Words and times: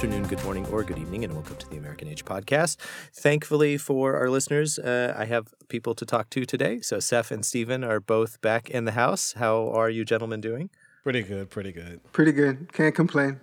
Good 0.00 0.12
afternoon, 0.14 0.28
good 0.28 0.44
morning, 0.44 0.66
or 0.68 0.82
good 0.82 0.96
evening, 0.96 1.24
and 1.24 1.34
welcome 1.34 1.56
to 1.56 1.68
the 1.68 1.76
American 1.76 2.08
Age 2.08 2.24
podcast. 2.24 2.78
Thankfully 3.12 3.76
for 3.76 4.16
our 4.16 4.30
listeners, 4.30 4.78
uh, 4.78 5.14
I 5.14 5.26
have 5.26 5.52
people 5.68 5.94
to 5.94 6.06
talk 6.06 6.30
to 6.30 6.46
today. 6.46 6.80
So, 6.80 7.00
Seph 7.00 7.30
and 7.30 7.44
Steven 7.44 7.84
are 7.84 8.00
both 8.00 8.40
back 8.40 8.70
in 8.70 8.86
the 8.86 8.92
house. 8.92 9.34
How 9.34 9.68
are 9.68 9.90
you 9.90 10.06
gentlemen 10.06 10.40
doing? 10.40 10.70
Pretty 11.02 11.20
good, 11.22 11.50
pretty 11.50 11.70
good. 11.70 12.00
Pretty 12.14 12.32
good. 12.32 12.72
Can't 12.72 12.94
complain. 12.94 13.40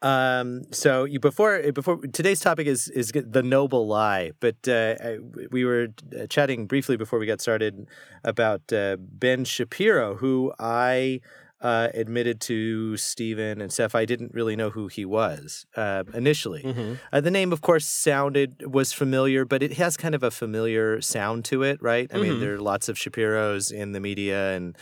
Um, 0.00 0.62
so 0.70 1.04
you 1.04 1.20
before 1.20 1.72
before 1.72 1.98
today's 1.98 2.40
topic 2.40 2.66
is 2.66 2.88
is 2.88 3.12
the 3.12 3.42
noble 3.42 3.86
lie, 3.86 4.30
but 4.40 4.56
uh, 4.66 4.94
I, 4.98 5.18
we 5.50 5.66
were 5.66 5.88
uh, 6.18 6.26
chatting 6.28 6.66
briefly 6.66 6.96
before 6.96 7.18
we 7.18 7.26
got 7.26 7.42
started 7.42 7.86
about 8.24 8.72
uh, 8.72 8.96
Ben 8.98 9.44
Shapiro, 9.44 10.14
who 10.14 10.54
I 10.58 11.20
uh, 11.60 11.88
admitted 11.94 12.40
to 12.42 12.96
Steven 12.96 13.60
and 13.60 13.72
Seph, 13.72 13.94
I 13.94 14.04
didn't 14.04 14.32
really 14.32 14.56
know 14.56 14.70
who 14.70 14.86
he 14.86 15.04
was 15.04 15.66
uh, 15.76 16.04
initially. 16.14 16.62
Mm-hmm. 16.62 16.94
Uh, 17.12 17.20
the 17.20 17.30
name, 17.30 17.52
of 17.52 17.60
course, 17.60 17.86
sounded 17.86 18.72
was 18.72 18.92
familiar, 18.92 19.44
but 19.44 19.62
it 19.62 19.74
has 19.74 19.96
kind 19.96 20.14
of 20.14 20.22
a 20.22 20.30
familiar 20.30 21.00
sound 21.00 21.44
to 21.46 21.62
it, 21.62 21.82
right? 21.82 22.08
I 22.10 22.14
mm-hmm. 22.14 22.22
mean, 22.22 22.40
there 22.40 22.54
are 22.54 22.60
lots 22.60 22.88
of 22.88 22.96
Shapiros 22.96 23.72
in 23.72 23.92
the 23.92 24.00
media 24.00 24.54
and 24.54 24.76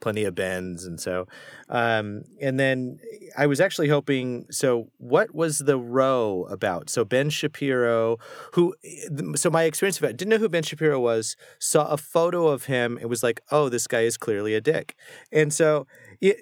plenty 0.00 0.24
of 0.24 0.34
bends 0.34 0.84
and 0.84 1.00
so, 1.00 1.26
um, 1.68 2.22
and 2.40 2.58
then 2.58 2.98
I 3.36 3.46
was 3.46 3.60
actually 3.60 3.88
hoping. 3.88 4.46
So, 4.50 4.88
what 4.98 5.34
was 5.34 5.58
the 5.58 5.78
row 5.78 6.46
about? 6.50 6.90
So, 6.90 7.04
Ben 7.04 7.30
Shapiro, 7.30 8.18
who, 8.54 8.74
so 9.34 9.50
my 9.50 9.64
experience 9.64 9.98
of 9.98 10.04
it, 10.04 10.16
didn't 10.16 10.30
know 10.30 10.38
who 10.38 10.48
Ben 10.48 10.62
Shapiro 10.62 10.98
was. 10.98 11.36
Saw 11.58 11.88
a 11.88 11.96
photo 11.96 12.48
of 12.48 12.64
him. 12.64 12.98
It 13.00 13.08
was 13.08 13.22
like, 13.22 13.40
oh, 13.50 13.68
this 13.68 13.86
guy 13.86 14.00
is 14.02 14.16
clearly 14.16 14.54
a 14.54 14.60
dick, 14.60 14.96
and 15.32 15.52
so 15.52 15.86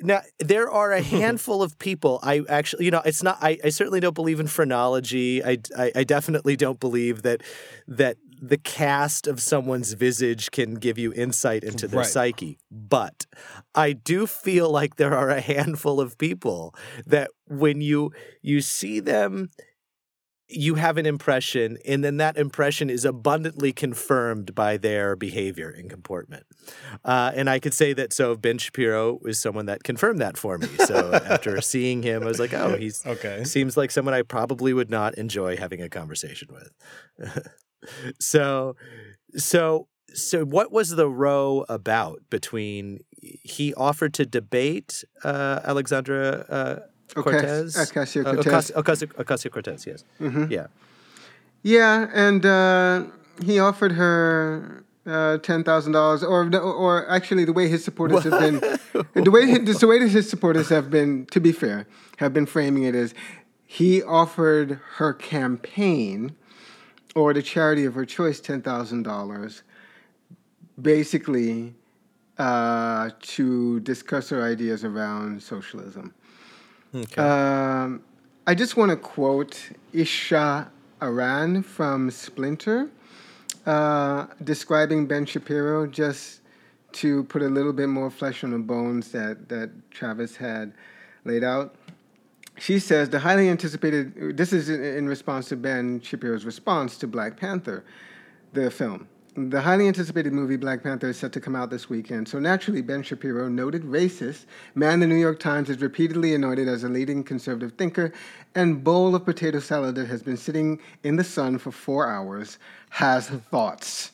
now 0.03 0.21
there 0.39 0.71
are 0.71 0.93
a 0.93 1.03
handful 1.17 1.63
of 1.63 1.79
people. 1.79 2.21
I 2.23 2.43
actually, 2.49 2.85
you 2.85 2.91
know, 2.91 3.03
it's 3.05 3.23
not. 3.23 3.39
I, 3.41 3.59
I 3.65 3.69
certainly 3.71 4.01
don't 4.01 4.15
believe 4.15 4.41
in 4.41 4.47
phrenology. 4.47 5.45
I, 5.45 5.59
I, 5.77 5.93
I 5.97 6.05
definitely 6.05 6.57
don't 6.57 6.81
believe 6.81 7.23
that 7.23 7.43
that 7.89 8.17
the 8.41 8.59
cast 8.59 9.27
of 9.27 9.41
someone's 9.41 9.93
visage 9.95 10.51
can 10.51 10.75
give 10.75 10.99
you 10.99 11.13
insight 11.13 11.65
into 11.65 11.89
their 11.89 12.01
right. 12.01 12.07
psyche. 12.07 12.59
But 12.71 13.27
I 13.75 13.93
do 13.93 14.27
feel 14.27 14.71
like 14.71 14.97
there 14.97 15.15
are 15.15 15.31
a 15.31 15.41
handful 15.41 16.01
of 16.01 16.19
people 16.19 16.75
that 17.07 17.31
when 17.47 17.81
you 17.81 18.13
you 18.43 18.61
see 18.61 19.01
them 19.01 19.51
you 20.49 20.77
have 20.77 20.97
an 20.97 21.07
impression, 21.07 21.77
and 21.85 22.05
then 22.05 22.19
that 22.19 22.37
impression 22.37 22.89
is 22.89 23.05
abundantly 23.05 23.73
confirmed 23.73 24.55
by 24.55 24.77
their 24.77 25.17
behavior 25.17 25.69
and 25.69 25.91
comportment. 25.91 26.45
Uh, 27.05 27.33
and 27.35 27.51
I 27.51 27.59
could 27.59 27.75
say 27.75 27.93
that 27.95 28.13
so 28.13 28.37
Ben 28.37 28.59
Shapiro 28.59 29.19
is 29.25 29.41
someone 29.41 29.67
that 29.67 29.83
confirmed 29.83 30.21
that 30.21 30.37
for 30.37 30.57
me. 30.59 30.69
So 30.85 31.13
after 31.13 31.61
seeing 31.61 32.03
him, 32.03 32.23
I 32.23 32.27
was 32.27 32.39
like, 32.39 32.55
oh, 32.55 32.77
he's 32.77 33.05
okay. 33.05 33.43
Seems 33.45 33.77
like 33.77 33.91
someone 33.91 34.15
I 34.15 34.23
probably 34.23 34.73
would 34.73 34.91
not 34.91 35.17
enjoy 35.17 35.57
having 35.57 35.83
a 35.83 35.89
conversation 35.89 36.49
with. 36.53 37.47
so, 38.19 38.77
so, 39.37 39.89
so 40.15 40.45
what 40.45 40.73
was 40.73 40.91
the 40.91 41.09
row 41.09 41.65
about 41.69 42.23
between 42.31 43.01
he 43.21 43.75
offered 43.75 44.15
to 44.15 44.27
debate 44.27 45.05
uh, 45.25 45.61
Alexandra? 45.65 46.47
Uh, 46.49 46.77
Cortez. 47.15 47.77
Ocasio 47.77 48.25
Cortez. 48.25 48.71
Uh, 48.75 48.83
Ocasio 48.83 49.51
Cortez. 49.51 49.87
Yes. 49.87 50.05
Mm-hmm. 50.21 50.51
Yeah. 50.51 50.67
Yeah, 51.63 52.09
and 52.15 52.47
uh, 52.47 53.05
he 53.45 53.59
offered 53.59 53.93
her 53.93 54.85
uh, 55.07 55.39
ten 55.39 55.65
thousand 55.65 55.93
dollars, 55.93 56.23
or 56.23 56.49
or 56.57 57.09
actually, 57.11 57.45
the 57.45 57.53
way 57.53 57.69
his 57.69 57.85
supporters 57.85 58.25
have 58.25 58.39
been, 58.41 58.61
the 59.15 59.31
way 59.31 59.47
his, 59.47 59.79
the 59.81 59.87
way 59.87 60.07
his 60.09 60.29
supporters 60.29 60.69
have 60.69 60.91
been, 60.91 61.27
to 61.27 61.41
be 61.41 61.53
fair, 61.53 61.87
have 62.19 62.33
been 62.33 62.47
framing 62.47 62.85
it 62.85 62.95
as 62.95 63.15
he 63.65 64.03
offered 64.03 64.81
her 64.97 65.13
campaign 65.13 66.37
or 67.17 67.35
the 67.35 67.43
charity 67.43 67.85
of 67.87 67.95
her 67.95 68.05
choice 68.05 68.39
ten 68.41 68.63
thousand 68.63 69.03
dollars, 69.03 69.63
basically 70.81 71.75
uh, 72.39 73.11
to 73.23 73.81
discuss 73.81 74.29
her 74.29 74.45
ideas 74.45 74.85
around 74.85 75.43
socialism. 75.43 76.15
Okay. 76.95 77.21
Um, 77.21 78.03
I 78.47 78.55
just 78.55 78.77
want 78.77 78.91
to 78.91 78.97
quote 78.97 79.59
Isha 79.93 80.71
Aran 81.03 81.63
from 81.63 82.11
Splinter, 82.11 82.91
uh, 83.65 84.27
describing 84.45 85.07
Ben 85.07 85.27
Shapiro, 85.27 85.87
just 85.87 86.43
to 86.93 87.25
put 87.25 87.43
a 87.43 87.49
little 87.49 87.73
bit 87.73 87.89
more 87.89 88.11
flesh 88.11 88.45
on 88.45 88.53
the 88.53 88.59
bones 88.59 89.11
that, 89.13 89.49
that 89.49 89.71
Travis 89.91 90.37
had 90.37 90.73
laid 91.25 91.45
out. 91.45 91.75
She 92.59 92.79
says 92.79 93.11
the 93.11 93.19
highly 93.19 93.49
anticipated, 93.49 94.37
this 94.37 94.53
is 94.53 94.69
in, 94.69 95.07
response 95.09 95.49
to 95.49 95.57
Ben 95.57 96.01
Shapiro's 96.01 96.45
response 96.45 96.97
to 96.99 97.07
Black 97.07 97.37
Panther, 97.37 97.85
the 98.53 98.71
film. 98.71 99.09
The 99.37 99.61
highly 99.61 99.87
anticipated 99.87 100.33
movie 100.33 100.57
Black 100.57 100.83
Panther 100.83 101.11
is 101.11 101.19
set 101.19 101.31
to 101.33 101.41
come 101.43 101.55
out 101.55 101.69
this 101.69 101.91
weekend, 101.91 102.27
so 102.27 102.39
naturally, 102.39 102.81
Ben 102.81 103.03
Shapiro, 103.03 103.49
noted 103.49 103.83
racist, 103.83 104.47
man 104.75 105.01
the 105.01 105.07
New 105.07 105.17
York 105.17 105.39
Times 105.39 105.69
is 105.69 105.83
repeatedly 105.83 106.35
anointed 106.35 106.69
as 106.69 106.85
a 106.85 106.89
leading 106.89 107.23
conservative 107.23 107.73
thinker, 107.77 108.15
and 108.55 108.83
bowl 108.83 109.15
of 109.15 109.27
potato 109.27 109.61
salad 109.61 109.95
that 109.97 110.07
has 110.07 110.23
been 110.23 110.39
sitting 110.39 110.81
in 111.03 111.17
the 111.17 111.25
sun 111.25 111.59
for 111.59 111.71
four 111.71 112.09
hours, 112.09 112.59
has 112.89 113.29
thoughts. 113.29 114.13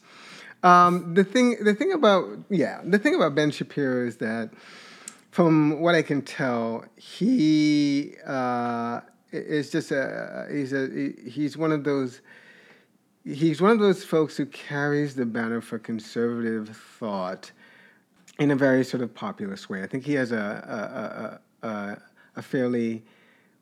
Um, 0.65 1.15
the 1.15 1.23
thing, 1.23 1.63
the 1.63 1.75
thing 1.75 1.93
about 1.93 2.39
yeah, 2.51 2.81
the 2.85 2.99
thing 2.99 3.15
about 3.15 3.37
Ben 3.37 3.53
Shapiro 3.53 4.05
is 4.05 4.17
that, 4.17 4.51
from 5.33 5.81
what 5.81 5.95
I 5.95 6.03
can 6.03 6.21
tell, 6.21 6.85
he 6.95 8.15
uh, 8.25 9.01
is 9.33 9.71
just 9.71 9.91
a 9.91 10.47
he's 10.53 10.75
a 10.75 11.13
he's 11.27 11.57
one 11.57 11.73
of 11.73 11.85
those 11.85 12.21
he's 13.25 13.61
one 13.61 13.71
of 13.71 13.79
those 13.79 14.05
folks 14.05 14.37
who 14.37 14.45
carries 14.47 15.15
the 15.15 15.25
banner 15.25 15.63
for 15.63 15.79
conservative 15.79 16.77
thought 16.99 17.51
in 18.39 18.51
a 18.51 18.57
very 18.57 18.85
sort 18.85 19.03
of 19.03 19.15
populist 19.15 19.71
way. 19.71 19.83
I 19.83 19.87
think 19.87 20.05
he 20.05 20.13
has 20.15 20.33
a 20.33 21.41
a, 21.63 21.67
a, 21.67 22.03
a 22.37 22.43
fairly 22.43 23.03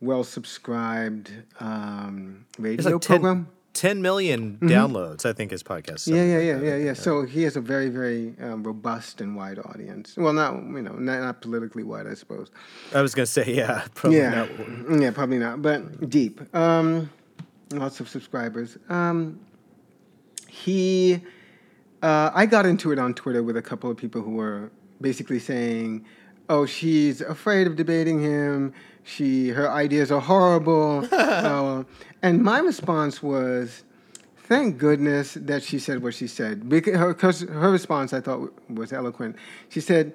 well 0.00 0.24
subscribed 0.24 1.30
um, 1.60 2.46
radio 2.58 2.90
like 2.90 3.02
program. 3.02 3.44
10 3.44 3.52
million 3.82 4.52
mm-hmm. 4.52 4.68
downloads, 4.68 5.24
I 5.24 5.32
think 5.32 5.50
his 5.50 5.62
podcast. 5.62 6.06
Yeah, 6.06 6.24
yeah, 6.24 6.38
yeah, 6.38 6.60
yeah, 6.60 6.76
yeah. 6.76 6.92
So 6.92 7.24
he 7.24 7.42
has 7.44 7.56
a 7.56 7.60
very, 7.60 7.88
very 7.88 8.34
um, 8.40 8.62
robust 8.62 9.20
and 9.20 9.36
wide 9.36 9.58
audience. 9.58 10.16
Well, 10.16 10.32
not 10.32 10.54
you 10.54 10.82
know, 10.82 10.92
not, 10.92 11.20
not 11.20 11.40
politically 11.40 11.82
wide, 11.82 12.06
I 12.06 12.14
suppose. 12.14 12.50
I 12.94 13.02
was 13.02 13.14
gonna 13.14 13.26
say, 13.26 13.54
yeah, 13.54 13.86
probably 13.94 14.18
yeah, 14.18 14.46
not. 14.88 15.00
yeah, 15.00 15.10
probably 15.10 15.38
not, 15.38 15.62
but 15.62 16.08
deep. 16.10 16.42
Um, 16.54 17.10
lots 17.72 18.00
of 18.00 18.08
subscribers. 18.08 18.78
Um, 18.88 19.40
he, 20.48 21.20
uh, 22.02 22.30
I 22.34 22.46
got 22.46 22.66
into 22.66 22.92
it 22.92 22.98
on 22.98 23.14
Twitter 23.14 23.42
with 23.42 23.56
a 23.56 23.62
couple 23.62 23.90
of 23.90 23.96
people 23.96 24.20
who 24.20 24.32
were 24.32 24.70
basically 25.00 25.38
saying, 25.38 26.04
"Oh, 26.50 26.66
she's 26.66 27.20
afraid 27.20 27.66
of 27.66 27.76
debating 27.76 28.20
him. 28.20 28.74
She, 29.04 29.48
her 29.50 29.70
ideas 29.70 30.10
are 30.10 30.20
horrible." 30.20 31.08
uh, 31.12 31.84
and 32.22 32.42
my 32.42 32.58
response 32.58 33.22
was, 33.22 33.84
"Thank 34.36 34.76
goodness 34.76 35.34
that 35.34 35.62
she 35.62 35.78
said 35.78 36.02
what 36.02 36.14
she 36.14 36.26
said." 36.26 36.68
Because 36.68 36.96
her, 36.96 37.52
her 37.52 37.70
response, 37.70 38.12
I 38.12 38.20
thought, 38.20 38.52
was 38.68 38.92
eloquent. 38.92 39.36
She 39.68 39.80
said 39.80 40.12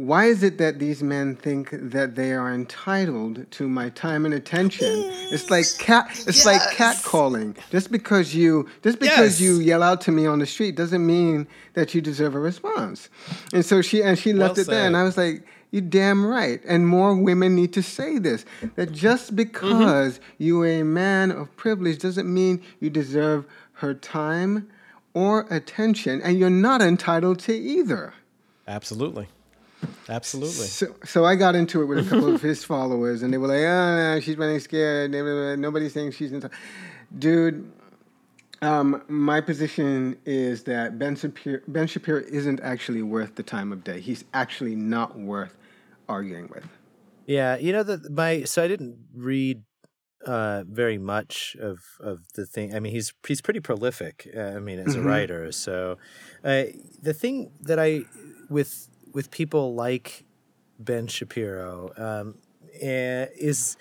why 0.00 0.24
is 0.24 0.42
it 0.42 0.56
that 0.56 0.78
these 0.78 1.02
men 1.02 1.36
think 1.36 1.68
that 1.72 2.14
they 2.14 2.32
are 2.32 2.50
entitled 2.50 3.50
to 3.50 3.68
my 3.68 3.90
time 3.90 4.24
and 4.24 4.32
attention? 4.32 4.88
It's 5.30 5.50
like 5.50 5.66
cat 5.78 6.08
it's 6.10 6.44
yes. 6.44 6.46
like 6.46 6.62
cat 6.74 7.02
calling. 7.04 7.54
Just 7.70 7.92
because 7.92 8.34
you 8.34 8.66
just 8.82 8.98
because 8.98 9.38
yes. 9.38 9.40
you 9.42 9.60
yell 9.60 9.82
out 9.82 10.00
to 10.02 10.10
me 10.10 10.24
on 10.24 10.38
the 10.38 10.46
street 10.46 10.74
doesn't 10.74 11.04
mean 11.06 11.46
that 11.74 11.94
you 11.94 12.00
deserve 12.00 12.34
a 12.34 12.40
response. 12.40 13.10
And 13.52 13.62
so 13.62 13.82
she 13.82 14.02
and 14.02 14.18
she 14.18 14.32
left 14.32 14.56
well 14.56 14.62
it 14.62 14.70
there 14.70 14.86
and 14.86 14.96
I 14.96 15.02
was 15.02 15.18
like 15.18 15.46
you 15.70 15.82
damn 15.82 16.24
right. 16.24 16.62
And 16.66 16.88
more 16.88 17.14
women 17.14 17.54
need 17.54 17.74
to 17.74 17.82
say 17.82 18.18
this. 18.18 18.46
That 18.76 18.92
just 18.92 19.26
mm-hmm. 19.26 19.36
because 19.36 20.14
mm-hmm. 20.14 20.42
you 20.42 20.62
are 20.62 20.80
a 20.80 20.82
man 20.82 21.30
of 21.30 21.54
privilege 21.56 21.98
doesn't 21.98 22.32
mean 22.32 22.62
you 22.80 22.88
deserve 22.88 23.44
her 23.74 23.92
time 23.92 24.68
or 25.12 25.46
attention, 25.50 26.22
and 26.22 26.38
you're 26.38 26.50
not 26.50 26.80
entitled 26.80 27.40
to 27.40 27.52
either. 27.52 28.14
Absolutely. 28.68 29.28
Absolutely. 30.08 30.66
So, 30.66 30.94
so 31.04 31.24
I 31.24 31.36
got 31.36 31.54
into 31.54 31.82
it 31.82 31.86
with 31.86 31.98
a 32.06 32.10
couple 32.10 32.34
of 32.34 32.42
his 32.42 32.64
followers, 32.64 33.22
and 33.22 33.32
they 33.32 33.38
were 33.38 33.46
like, 33.46 33.60
"Oh, 33.60 33.96
no, 34.14 34.20
she's 34.20 34.36
running 34.36 34.60
scared. 34.60 35.10
Nobody's 35.12 35.92
saying 35.92 36.12
she's 36.12 36.32
in." 36.32 36.48
Dude, 37.16 37.70
um, 38.62 39.02
my 39.08 39.40
position 39.40 40.16
is 40.26 40.64
that 40.64 40.98
Ben 40.98 41.16
Shapiro, 41.16 41.60
ben 41.68 41.86
Shapiro 41.86 42.22
isn't 42.28 42.60
actually 42.60 43.02
worth 43.02 43.36
the 43.36 43.42
time 43.42 43.72
of 43.72 43.84
day. 43.84 44.00
He's 44.00 44.24
actually 44.34 44.74
not 44.74 45.18
worth 45.18 45.56
arguing 46.08 46.48
with. 46.48 46.66
Yeah, 47.26 47.56
you 47.56 47.72
know 47.72 47.82
that 47.84 48.10
my 48.10 48.44
so 48.44 48.62
I 48.64 48.68
didn't 48.68 48.98
read 49.14 49.62
uh, 50.26 50.64
very 50.66 50.98
much 50.98 51.56
of 51.60 51.78
of 52.00 52.32
the 52.34 52.44
thing. 52.44 52.74
I 52.74 52.80
mean, 52.80 52.92
he's 52.92 53.12
he's 53.26 53.40
pretty 53.40 53.60
prolific. 53.60 54.28
Uh, 54.36 54.40
I 54.40 54.58
mean, 54.58 54.78
as 54.78 54.88
mm-hmm. 54.88 55.06
a 55.06 55.08
writer. 55.08 55.52
So 55.52 55.96
uh, 56.44 56.64
the 57.00 57.14
thing 57.14 57.52
that 57.60 57.78
I 57.78 58.02
with 58.48 58.88
with 59.12 59.30
people 59.30 59.74
like 59.74 60.24
Ben 60.78 61.06
Shapiro 61.06 61.92
um, 61.96 62.34
eh, 62.80 63.26
is 63.36 63.76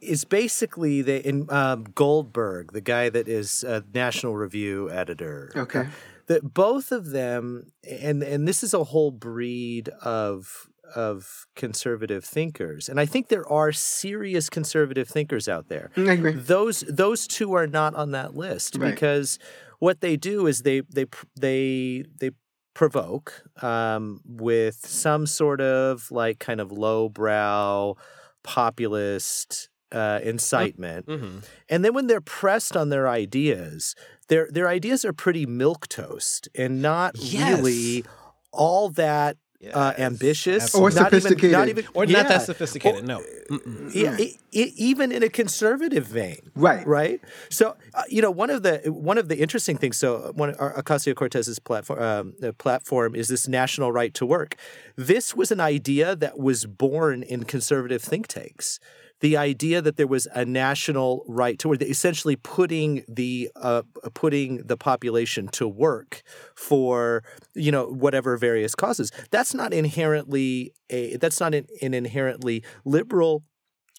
is 0.00 0.24
basically 0.24 1.02
the 1.02 1.26
in 1.26 1.50
um, 1.50 1.84
Goldberg, 1.94 2.72
the 2.72 2.80
guy 2.80 3.08
that 3.10 3.28
is 3.28 3.62
a 3.64 3.84
National 3.92 4.34
Review 4.36 4.90
editor. 4.90 5.52
Okay. 5.54 5.88
that 6.28 6.54
both 6.54 6.92
of 6.92 7.10
them, 7.10 7.72
and 7.88 8.22
and 8.22 8.48
this 8.48 8.62
is 8.62 8.72
a 8.74 8.84
whole 8.84 9.10
breed 9.10 9.88
of 10.02 10.68
of 10.94 11.46
conservative 11.56 12.24
thinkers, 12.24 12.88
and 12.88 12.98
I 13.00 13.06
think 13.06 13.28
there 13.28 13.46
are 13.50 13.72
serious 13.72 14.48
conservative 14.48 15.08
thinkers 15.08 15.48
out 15.48 15.68
there. 15.68 15.90
I 15.96 16.12
agree. 16.12 16.32
Those 16.32 16.80
those 16.88 17.26
two 17.26 17.52
are 17.54 17.66
not 17.66 17.94
on 17.94 18.12
that 18.12 18.34
list 18.36 18.76
Right. 18.76 18.92
because 18.94 19.38
what 19.78 20.00
they 20.00 20.16
do 20.16 20.46
is 20.46 20.62
they 20.62 20.80
they 20.82 21.06
they 21.38 22.04
they 22.20 22.30
provoke 22.76 23.42
um, 23.62 24.20
with 24.26 24.76
some 24.86 25.26
sort 25.26 25.60
of 25.62 26.10
like 26.10 26.38
kind 26.38 26.60
of 26.60 26.70
lowbrow 26.70 27.96
populist 28.44 29.68
uh, 29.92 30.20
incitement, 30.22 31.06
Mm-hmm. 31.06 31.38
and 31.68 31.84
then 31.84 31.94
when 31.94 32.06
they're 32.06 32.20
pressed 32.20 32.76
on 32.76 32.88
their 32.90 33.08
ideas, 33.08 33.94
their 34.28 34.48
their 34.50 34.68
ideas 34.68 35.04
are 35.04 35.12
pretty 35.12 35.46
milk 35.46 35.88
toast 35.88 36.48
and 36.54 36.82
not 36.82 37.12
Yes. 37.16 37.62
really 37.62 38.04
all 38.52 38.88
that 38.90 39.36
uh, 39.72 39.92
ambitious 39.98 40.74
Or 40.74 40.90
not 40.90 41.08
even- 41.08 41.20
sophisticated. 41.20 41.52
not 41.52 41.68
even, 41.68 41.84
Or 41.94 42.06
not 42.06 42.28
that 42.28 42.42
sophisticated. 42.42 43.06
no. 43.06 43.22
Mm-mm. 43.50 43.94
E- 43.94 44.24
e- 44.24 44.38
e- 44.52 44.72
even 44.76 45.12
in 45.12 45.22
a 45.22 45.28
conservative 45.28 46.06
vein, 46.06 46.50
Right. 46.54 46.86
Right. 46.86 47.20
So, 47.50 47.76
uh, 47.94 48.02
you 48.08 48.20
know, 48.22 48.30
one 48.30 48.50
of 48.50 48.62
the 48.62 48.78
one 48.90 49.18
of 49.18 49.28
the 49.28 49.38
interesting 49.38 49.76
things. 49.78 49.96
So, 49.96 50.32
one 50.34 50.50
of 50.50 50.56
Ocasio 50.84 51.14
Cortez's 51.14 51.58
platform 51.58 52.02
um, 52.02 52.34
uh, 52.42 52.52
platform 52.52 53.14
is 53.14 53.28
this 53.28 53.46
national 53.48 53.92
right 53.92 54.12
to 54.14 54.26
work. 54.26 54.56
This 54.96 55.34
was 55.34 55.50
an 55.50 55.60
idea 55.60 56.14
that 56.16 56.38
was 56.38 56.64
born 56.66 57.22
in 57.22 57.44
conservative 57.44 58.02
think 58.02 58.26
tanks. 58.28 58.78
The 59.20 59.36
idea 59.36 59.80
that 59.80 59.96
there 59.96 60.06
was 60.06 60.26
a 60.34 60.44
national 60.44 61.24
right 61.26 61.58
to 61.60 61.68
work, 61.68 61.82
essentially 61.82 62.36
putting 62.36 63.02
the 63.08 63.50
uh, 63.56 63.82
putting 64.14 64.58
the 64.58 64.76
population 64.76 65.48
to 65.48 65.66
work 65.66 66.22
for 66.54 67.22
you 67.54 67.72
know 67.72 67.86
whatever 67.86 68.36
various 68.36 68.74
causes. 68.74 69.10
That's 69.30 69.54
not 69.54 69.72
inherently 69.72 70.72
a 70.90 71.16
that's 71.16 71.40
not 71.40 71.54
an, 71.54 71.66
an 71.80 71.94
inherently 71.94 72.62
liberal 72.84 73.42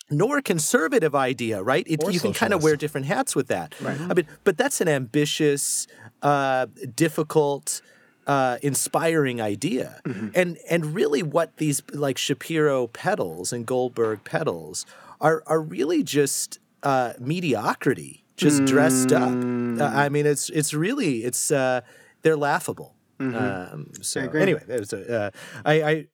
nor 0.09 0.41
conservative 0.41 1.15
idea, 1.15 1.61
right? 1.61 1.85
It, 1.87 2.01
you 2.11 2.19
can 2.19 2.33
kind 2.33 2.53
of 2.53 2.63
wear 2.63 2.75
different 2.75 3.07
hats 3.07 3.35
with 3.35 3.47
that. 3.47 3.75
Right. 3.81 3.99
I 3.99 4.13
mean, 4.13 4.27
but 4.43 4.57
that's 4.57 4.79
an 4.81 4.87
ambitious, 4.87 5.87
uh, 6.21 6.67
difficult, 6.95 7.81
uh, 8.25 8.57
inspiring 8.61 9.41
idea, 9.41 10.01
and 10.35 10.57
and 10.69 10.93
really 10.93 11.23
what 11.23 11.57
these 11.57 11.81
like 11.93 12.17
Shapiro 12.17 12.87
peddles 12.87 13.51
and 13.53 13.65
Goldberg 13.65 14.23
peddles 14.23 14.85
are 15.21 15.43
are 15.47 15.61
really 15.61 16.03
just 16.03 16.59
uh, 16.83 17.13
mediocrity, 17.19 18.23
just 18.35 18.65
dressed 18.65 19.11
up. 19.11 19.31
Uh, 19.31 19.83
I 19.85 20.09
mean, 20.09 20.25
it's 20.25 20.49
it's 20.49 20.73
really 20.73 21.23
it's 21.23 21.51
uh, 21.51 21.81
they're 22.21 22.37
laughable. 22.37 22.93
Um, 23.19 23.91
so 24.01 24.21
agree. 24.21 24.41
anyway, 24.43 24.61
there's 24.67 24.93
a, 24.93 25.21
uh, 25.23 25.31
I, 25.65 25.81
I 25.83 26.07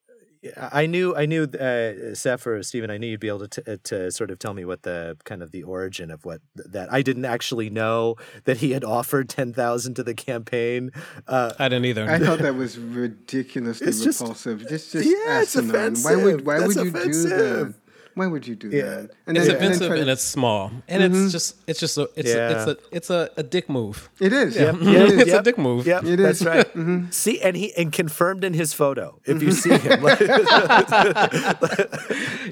I 0.72 0.86
knew 0.88 1.14
I 1.16 1.26
knew 1.26 1.44
uh, 1.44 2.14
Seph 2.16 2.46
or 2.48 2.62
Steven. 2.64 2.90
I 2.90 2.98
knew 2.98 3.08
you'd 3.08 3.20
be 3.20 3.28
able 3.28 3.48
to, 3.48 3.62
t- 3.62 3.78
to 3.84 4.12
sort 4.12 4.30
of 4.32 4.40
tell 4.40 4.54
me 4.54 4.64
what 4.66 4.84
the 4.84 5.18
kind 5.26 5.42
of 5.44 5.52
the 5.52 5.64
origin 5.64 6.12
of 6.12 6.24
what 6.26 6.42
th- 6.58 6.70
that. 6.72 6.92
I 6.94 7.02
didn't 7.02 7.26
actually 7.26 7.70
know 7.70 8.16
that 8.46 8.58
he 8.58 8.72
had 8.72 8.84
offered 8.86 9.28
ten 9.30 9.54
thousand 9.54 9.96
to 9.96 10.04
the 10.04 10.14
campaign. 10.14 10.92
Uh, 11.28 11.54
I 11.60 11.68
didn't 11.70 11.86
either. 11.86 12.10
I 12.10 12.20
thought 12.20 12.40
that 12.40 12.56
was 12.64 12.78
ridiculously 12.78 13.88
It's 13.88 14.02
just- 14.04 14.22
repulsive. 14.22 14.68
Just, 14.68 14.92
just 14.94 15.06
Yeah, 15.06 15.42
it's 15.42 15.56
asinine. 15.58 15.96
Why 16.04 16.16
would 16.24 16.46
why 16.46 16.60
That's 16.60 16.76
would 16.76 16.86
you 16.86 16.92
do 16.92 17.24
that? 17.30 17.74
Why 18.16 18.28
would 18.28 18.46
you 18.48 18.56
do 18.56 18.70
Yeah. 18.70 18.84
that? 18.84 19.04
it's 19.04 19.14
then- 19.26 19.36
then 19.36 19.56
offensive 19.56 19.88
try 19.88 19.96
to- 19.96 20.02
and 20.02 20.10
it's 20.12 20.22
small, 20.24 20.72
and 20.88 21.04
it's 21.04 21.32
just 21.32 21.56
it's 21.68 21.80
just 21.80 21.98
a 21.98 22.10
it's 22.16 22.30
Yeah. 22.30 22.50
a, 22.50 22.52
it's 22.52 22.68
a 22.68 22.78
it's 22.98 23.10
a, 23.10 23.30
a 23.38 23.44
dick 23.44 23.70
move. 23.70 24.10
it 24.20 24.32
is. 24.34 24.56
Yep, 24.56 24.76
yep, 24.82 25.08
is. 25.10 25.14
It's 25.22 25.34
a 25.34 25.42
dick 25.42 25.58
move. 25.58 25.88
Yep, 25.88 26.04
It 26.06 26.18
that's 26.18 26.42
is. 26.42 26.48
right. 26.48 26.68
See, 27.14 27.42
and 27.42 27.56
he 27.58 27.74
and 27.76 27.92
confirmed 27.92 28.44
in 28.44 28.54
his 28.54 28.74
photo. 28.74 29.20
If 29.26 29.42
you 29.42 29.52
see 29.52 29.78
him, 29.78 30.02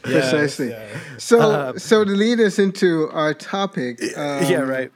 Precisely. 0.03 0.75
So, 1.17 1.73
so 1.77 2.03
to 2.03 2.11
lead 2.11 2.39
us 2.39 2.59
into 2.59 3.09
our 3.11 3.33
topic, 3.33 4.01
um, 4.17 4.43
yeah, 4.45 4.59
right. 4.61 4.91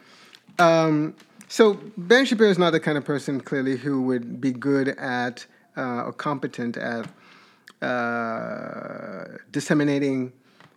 So 1.47 1.75
Ben 1.97 2.25
Shapiro 2.25 2.49
is 2.49 2.57
not 2.57 2.71
the 2.71 2.79
kind 2.79 2.97
of 2.97 3.05
person, 3.05 3.39
clearly, 3.39 3.77
who 3.77 4.01
would 4.03 4.41
be 4.41 4.51
good 4.51 4.89
at 4.89 5.45
uh, 5.77 6.03
or 6.05 6.13
competent 6.13 6.77
at 6.77 7.07
uh, 7.81 9.25
disseminating 9.51 10.31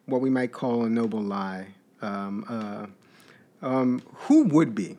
what 0.08 0.20
we 0.20 0.31
might 0.31 0.52
call 0.52 0.84
a 0.84 0.90
noble 0.90 1.20
lie. 1.22 1.66
Um, 2.00 2.44
uh, 2.49 3.66
um, 3.66 4.02
who 4.14 4.44
would 4.44 4.75
be? 4.75 4.96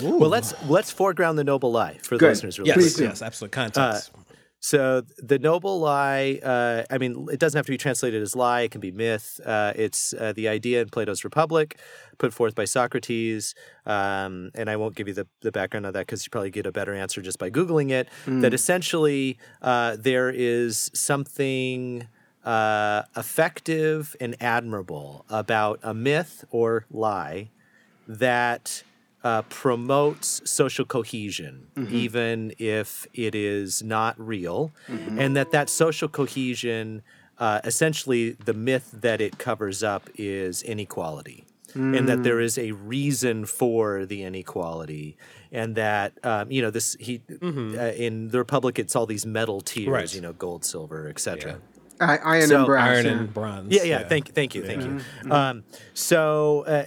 Well, 0.00 0.30
let's 0.30 0.54
let's 0.68 0.90
foreground 0.90 1.38
the 1.38 1.44
noble 1.44 1.70
lie 1.70 1.98
for 2.02 2.16
the 2.16 2.20
Good. 2.20 2.28
listeners. 2.30 2.58
Really 2.58 2.68
Yes, 2.68 2.76
Please 2.76 2.94
do. 2.94 3.04
yes, 3.04 3.22
absolute 3.22 3.52
context. 3.52 4.10
So 4.64 5.02
the 5.18 5.40
noble 5.40 5.80
lie, 5.80 6.38
uh, 6.40 6.84
I 6.88 6.96
mean, 6.98 7.26
it 7.32 7.40
doesn't 7.40 7.58
have 7.58 7.66
to 7.66 7.72
be 7.72 7.76
translated 7.76 8.22
as 8.22 8.36
lie. 8.36 8.60
It 8.60 8.70
can 8.70 8.80
be 8.80 8.92
myth. 8.92 9.40
Uh, 9.44 9.72
it's 9.74 10.14
uh, 10.14 10.32
the 10.34 10.46
idea 10.46 10.80
in 10.82 10.88
Plato's 10.88 11.24
Republic, 11.24 11.80
put 12.18 12.32
forth 12.32 12.54
by 12.54 12.64
Socrates. 12.64 13.56
Um, 13.86 14.52
and 14.54 14.70
I 14.70 14.76
won't 14.76 14.94
give 14.94 15.08
you 15.08 15.14
the, 15.14 15.26
the 15.40 15.50
background 15.50 15.84
of 15.84 15.94
that 15.94 16.06
because 16.06 16.24
you 16.24 16.30
probably 16.30 16.52
get 16.52 16.64
a 16.64 16.70
better 16.70 16.94
answer 16.94 17.20
just 17.20 17.40
by 17.40 17.50
googling 17.50 17.90
it. 17.90 18.08
That 18.26 18.54
essentially 18.54 19.36
uh, 19.62 19.96
there 19.98 20.30
is 20.30 20.92
something 20.94 22.06
uh, 22.44 23.02
effective 23.16 24.16
and 24.20 24.36
admirable 24.40 25.24
about 25.28 25.78
a 25.82 25.94
myth 25.94 26.44
or 26.50 26.86
lie 26.90 27.50
that 28.06 28.82
uh, 29.24 29.42
promotes 29.42 30.42
social 30.44 30.84
cohesion, 30.84 31.68
even 31.88 32.52
if 32.58 33.06
it 33.14 33.34
is 33.34 33.82
not 33.82 34.18
real, 34.18 34.72
and 34.88 35.36
that 35.36 35.52
that 35.52 35.70
social 35.70 36.08
cohesion, 36.08 37.02
uh, 37.38 37.60
essentially, 37.64 38.30
the 38.32 38.52
myth 38.54 38.90
that 38.92 39.20
it 39.20 39.38
covers 39.38 39.82
up 39.82 40.10
is 40.16 40.62
inequality. 40.62 41.44
And 41.74 42.06
that 42.06 42.22
there 42.22 42.38
is 42.38 42.58
a 42.58 42.72
reason 42.72 43.46
for 43.46 44.04
the 44.04 44.24
inequality, 44.24 45.16
and 45.50 45.74
that 45.76 46.12
um, 46.22 46.50
you 46.50 46.60
know 46.60 46.70
this 46.70 46.98
he 47.00 47.22
uh, 47.30 47.92
in 47.96 48.28
the 48.28 48.36
republic 48.36 48.78
it's 48.78 48.94
all 48.94 49.06
these 49.06 49.24
metal 49.24 49.62
tiers, 49.62 49.88
Right. 49.88 50.14
you 50.14 50.20
know, 50.20 50.34
gold, 50.34 50.66
silver, 50.66 51.08
etc. 51.08 51.60
I, 52.02 52.16
iron 52.16 52.48
So- 52.48 52.56
and 52.58 52.66
brass. 52.66 52.88
Iron 52.88 53.06
yeah. 53.06 53.12
and 53.12 53.34
bronze. 53.34 53.74
Yeah, 53.74 53.82
yeah. 53.84 54.08
Thank, 54.08 54.34
thank 54.34 54.54
you, 54.54 54.62
thank 54.64 54.82
you. 54.82 55.00
Um, 55.30 55.64
so, 55.94 56.62
uh, 56.66 56.84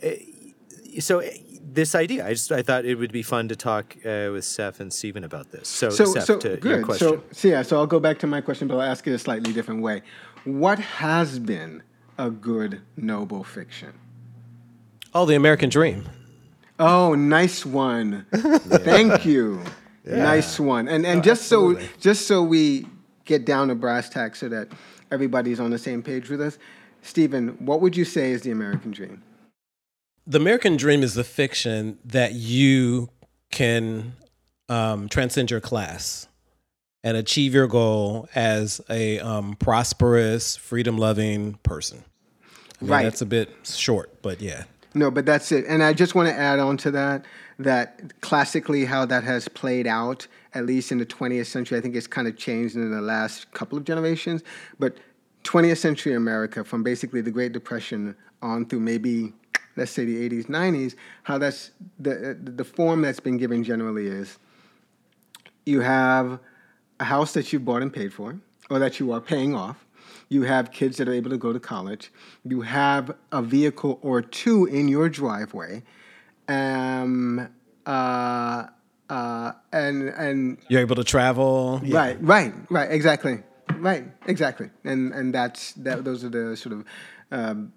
so 0.99 1.21
uh, 1.21 1.29
this 1.63 1.95
idea, 1.95 2.25
I 2.25 2.31
just 2.33 2.51
I 2.51 2.61
thought 2.61 2.85
it 2.85 2.95
would 2.95 3.11
be 3.11 3.23
fun 3.23 3.47
to 3.49 3.55
talk 3.55 3.95
uh, 4.05 4.29
with 4.31 4.45
Seph 4.45 4.79
and 4.79 4.91
Steven 4.93 5.23
about 5.23 5.51
this. 5.51 5.67
So, 5.67 5.89
So, 5.89 6.05
Seph, 6.05 6.23
so 6.25 6.37
to 6.39 6.47
your 6.49 6.57
good. 6.57 6.85
question. 6.85 7.07
So, 7.07 7.23
so 7.31 7.47
yeah. 7.47 7.61
So 7.63 7.77
I'll 7.77 7.87
go 7.87 7.99
back 7.99 8.19
to 8.19 8.27
my 8.27 8.41
question, 8.41 8.67
but 8.67 8.75
I'll 8.75 8.81
ask 8.81 9.05
it 9.07 9.11
a 9.13 9.19
slightly 9.19 9.51
different 9.53 9.81
way. 9.81 10.01
What 10.45 10.79
has 10.79 11.39
been 11.39 11.83
a 12.17 12.29
good 12.29 12.81
noble 12.95 13.43
fiction? 13.43 13.93
Oh, 15.13 15.25
the 15.25 15.35
American 15.35 15.69
Dream. 15.69 16.07
Oh, 16.79 17.15
nice 17.15 17.65
one. 17.65 18.25
Thank 18.33 19.25
you. 19.25 19.61
Nice 20.05 20.59
one. 20.59 20.87
And 20.87 21.05
and 21.05 21.23
just 21.23 21.47
so 21.47 21.79
just 21.99 22.27
so 22.27 22.43
we 22.43 22.85
get 23.25 23.45
down 23.45 23.69
to 23.69 23.75
brass 23.75 24.07
tacks 24.07 24.39
so 24.39 24.49
that 24.49 24.67
everybody's 25.11 25.59
on 25.59 25.71
the 25.71 25.77
same 25.77 26.01
page 26.01 26.29
with 26.29 26.41
us, 26.41 26.57
Steven, 27.01 27.49
what 27.59 27.81
would 27.81 27.95
you 27.95 28.05
say 28.05 28.31
is 28.31 28.41
the 28.41 28.51
American 28.51 28.91
dream? 28.91 29.21
The 30.27 30.39
American 30.39 30.75
Dream 30.75 31.03
is 31.03 31.13
the 31.13 31.23
fiction 31.23 31.99
that 32.05 32.33
you 32.33 33.09
can 33.51 34.13
um, 34.69 35.07
transcend 35.07 35.51
your 35.51 35.61
class 35.61 36.27
and 37.03 37.15
achieve 37.15 37.53
your 37.53 37.67
goal 37.67 38.27
as 38.33 38.81
a 38.89 39.19
um, 39.19 39.55
prosperous, 39.55 40.57
freedom 40.57 40.97
loving 40.97 41.59
person. 41.61 42.03
I 42.81 42.83
mean, 42.83 42.91
Right. 42.91 43.03
That's 43.03 43.21
a 43.21 43.27
bit 43.27 43.51
short, 43.63 44.23
but 44.23 44.41
yeah. 44.41 44.63
No, 44.95 45.11
but 45.11 45.25
that's 45.27 45.51
it. 45.51 45.65
And 45.67 45.83
I 45.83 45.93
just 45.93 46.15
want 46.15 46.29
to 46.29 46.35
add 46.35 46.57
on 46.57 46.77
to 46.77 46.91
that 46.91 47.25
that 47.59 48.19
classically 48.21 48.85
how 48.85 49.05
that 49.05 49.23
has 49.23 49.47
played 49.47 49.87
out, 49.87 50.27
at 50.53 50.65
least 50.65 50.91
in 50.91 50.97
the 50.97 51.05
20th 51.05 51.45
century, 51.45 51.77
I 51.77 51.81
think 51.81 51.95
it's 51.95 52.07
kind 52.07 52.27
of 52.27 52.37
changed 52.37 52.75
in 52.75 52.91
the 52.91 53.01
last 53.01 53.51
couple 53.53 53.77
of 53.77 53.83
generations. 53.85 54.43
But 54.79 54.97
20th 55.43 55.77
century 55.77 56.13
America, 56.13 56.63
from 56.63 56.83
basically 56.83 57.21
the 57.21 57.31
Great 57.31 57.53
Depression 57.53 58.15
on 58.41 58.65
through 58.65 58.81
maybe, 58.81 59.33
let's 59.75 59.91
say, 59.91 60.03
the 60.05 60.29
80s, 60.29 60.47
90s, 60.47 60.95
how 61.23 61.37
that's 61.37 61.71
the, 61.99 62.37
the 62.41 62.63
form 62.63 63.01
that's 63.01 63.19
been 63.19 63.37
given 63.37 63.63
generally 63.63 64.07
is 64.07 64.37
you 65.65 65.81
have 65.81 66.39
a 66.99 67.03
house 67.03 67.33
that 67.33 67.51
you 67.53 67.59
bought 67.59 67.81
and 67.81 67.93
paid 67.93 68.13
for, 68.13 68.39
or 68.69 68.79
that 68.79 68.99
you 68.99 69.11
are 69.11 69.21
paying 69.21 69.55
off. 69.55 69.85
You 70.29 70.43
have 70.43 70.71
kids 70.71 70.97
that 70.97 71.07
are 71.07 71.13
able 71.13 71.29
to 71.29 71.37
go 71.37 71.53
to 71.53 71.59
college. 71.59 72.11
You 72.43 72.61
have 72.61 73.15
a 73.31 73.41
vehicle 73.41 73.99
or 74.01 74.21
two 74.21 74.65
in 74.65 74.87
your 74.87 75.09
driveway. 75.09 75.83
Um, 76.47 77.49
uh, 77.85 78.65
uh, 79.09 79.51
and 79.71 80.09
and 80.09 80.57
You're 80.67 80.81
able 80.81 80.95
to 80.95 81.03
travel. 81.03 81.81
right, 81.87 82.17
right, 82.21 82.53
right, 82.69 82.91
exactly. 82.91 83.39
Right, 83.77 84.05
exactly, 84.27 84.69
and 84.83 85.11
and 85.11 85.33
that's 85.33 85.73
that. 85.73 86.03
Those 86.03 86.23
are 86.23 86.29
the 86.29 86.55
sort 86.55 86.73
of 86.73 86.85
um, 87.31 87.73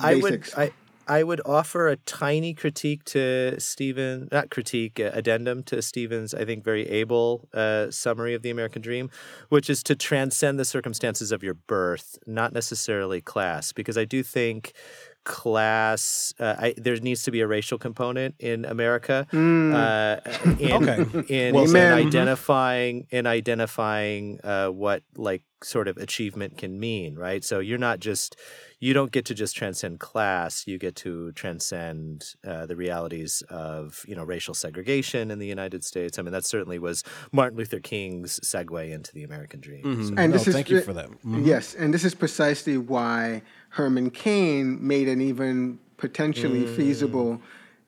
I 0.00 0.14
would. 0.16 0.48
I 0.56 0.72
I 1.08 1.24
would 1.24 1.40
offer 1.44 1.88
a 1.88 1.96
tiny 1.96 2.54
critique 2.54 3.04
to 3.06 3.58
Steven, 3.60 4.28
not 4.30 4.50
critique, 4.50 5.00
uh, 5.00 5.10
addendum 5.12 5.64
to 5.64 5.82
Steven's, 5.82 6.32
I 6.32 6.44
think, 6.44 6.62
very 6.64 6.88
able 6.88 7.48
uh, 7.52 7.90
summary 7.90 8.34
of 8.34 8.42
the 8.42 8.50
American 8.50 8.82
dream, 8.82 9.10
which 9.48 9.68
is 9.68 9.82
to 9.84 9.96
transcend 9.96 10.60
the 10.60 10.64
circumstances 10.64 11.32
of 11.32 11.42
your 11.42 11.54
birth, 11.54 12.18
not 12.26 12.52
necessarily 12.52 13.20
class, 13.20 13.72
because 13.72 13.98
I 13.98 14.04
do 14.04 14.22
think 14.22 14.72
class 15.24 16.34
uh, 16.40 16.54
I, 16.58 16.74
there 16.76 16.96
needs 16.96 17.22
to 17.24 17.30
be 17.30 17.40
a 17.40 17.46
racial 17.46 17.78
component 17.78 18.34
in 18.38 18.64
america 18.64 19.26
uh, 19.32 19.36
in, 20.58 20.72
Okay. 20.72 21.06
in, 21.28 21.54
Well 21.54 21.64
in 21.64 21.92
identifying 21.92 23.06
in 23.10 23.26
identifying 23.26 24.40
uh, 24.44 24.68
what 24.68 25.02
like 25.16 25.42
sort 25.62 25.86
of 25.88 25.96
achievement 25.96 26.58
can 26.58 26.78
mean 26.80 27.14
right? 27.14 27.44
So 27.44 27.60
you're 27.60 27.78
not 27.78 28.00
just 28.00 28.36
you 28.84 28.92
don't 28.92 29.12
get 29.12 29.24
to 29.26 29.34
just 29.34 29.54
transcend 29.56 30.00
class 30.00 30.66
you 30.66 30.76
get 30.76 30.94
to 30.96 31.30
transcend 31.32 32.34
uh, 32.44 32.66
the 32.66 32.74
realities 32.74 33.42
of 33.48 34.04
you 34.08 34.14
know 34.16 34.24
racial 34.24 34.54
segregation 34.54 35.30
in 35.30 35.38
the 35.38 35.46
united 35.46 35.84
states 35.84 36.18
i 36.18 36.22
mean 36.22 36.32
that 36.32 36.44
certainly 36.44 36.78
was 36.78 37.04
martin 37.30 37.56
luther 37.56 37.78
king's 37.80 38.40
segue 38.40 38.90
into 38.90 39.12
the 39.14 39.22
american 39.22 39.60
dream 39.60 39.82
so- 39.84 40.14
And 40.18 40.32
No, 40.32 40.38
this 40.38 40.48
is 40.48 40.54
thank 40.54 40.68
you 40.70 40.80
for 40.82 40.92
that. 40.94 41.08
Mhm. 41.24 41.46
Yes, 41.46 41.74
and 41.74 41.94
this 41.94 42.04
is 42.04 42.14
precisely 42.14 42.76
why 42.76 43.42
Herman 43.70 44.10
Cain 44.10 44.64
made 44.86 45.08
an 45.08 45.20
even 45.20 45.78
potentially 45.96 46.66
feasible 46.76 47.40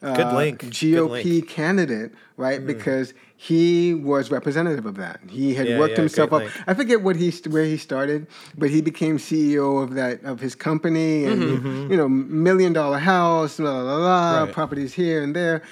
uh, 0.05 0.17
Good 0.17 0.33
link. 0.33 0.59
Good 0.61 0.71
GOP 0.73 1.09
link. 1.25 1.49
candidate, 1.49 2.13
right? 2.37 2.65
Because 2.65 3.15
he 3.37 3.95
was 3.95 4.31
representative 4.31 4.87
of 4.87 4.97
that. 4.97 5.21
He 5.29 5.55
had 5.55 5.69
Yeah, 5.69 5.79
worked 5.79 5.93
yeah, 5.93 5.97
himself 5.99 6.33
up. 6.33 6.43
link. 6.43 6.53
I 6.67 6.75
forget 6.75 7.03
what 7.03 7.17
he 7.17 7.31
where 7.49 7.65
he 7.65 7.77
started, 7.77 8.27
but 8.57 8.71
he 8.71 8.81
became 8.81 9.19
CEO 9.19 9.83
of 9.83 9.95
that 9.95 10.23
of 10.25 10.41
his 10.41 10.55
company, 10.55 11.25
and 11.27 11.91
you 11.91 11.97
know, 11.97 12.09
million 12.09 12.73
dollar 12.73 12.99
house, 12.99 13.57
blah 13.57 13.83
blah 13.83 13.97
blah, 13.99 14.43
Right. 14.45 14.53
properties 14.53 14.93
here 14.95 15.23
and 15.23 15.35
there. 15.35 15.63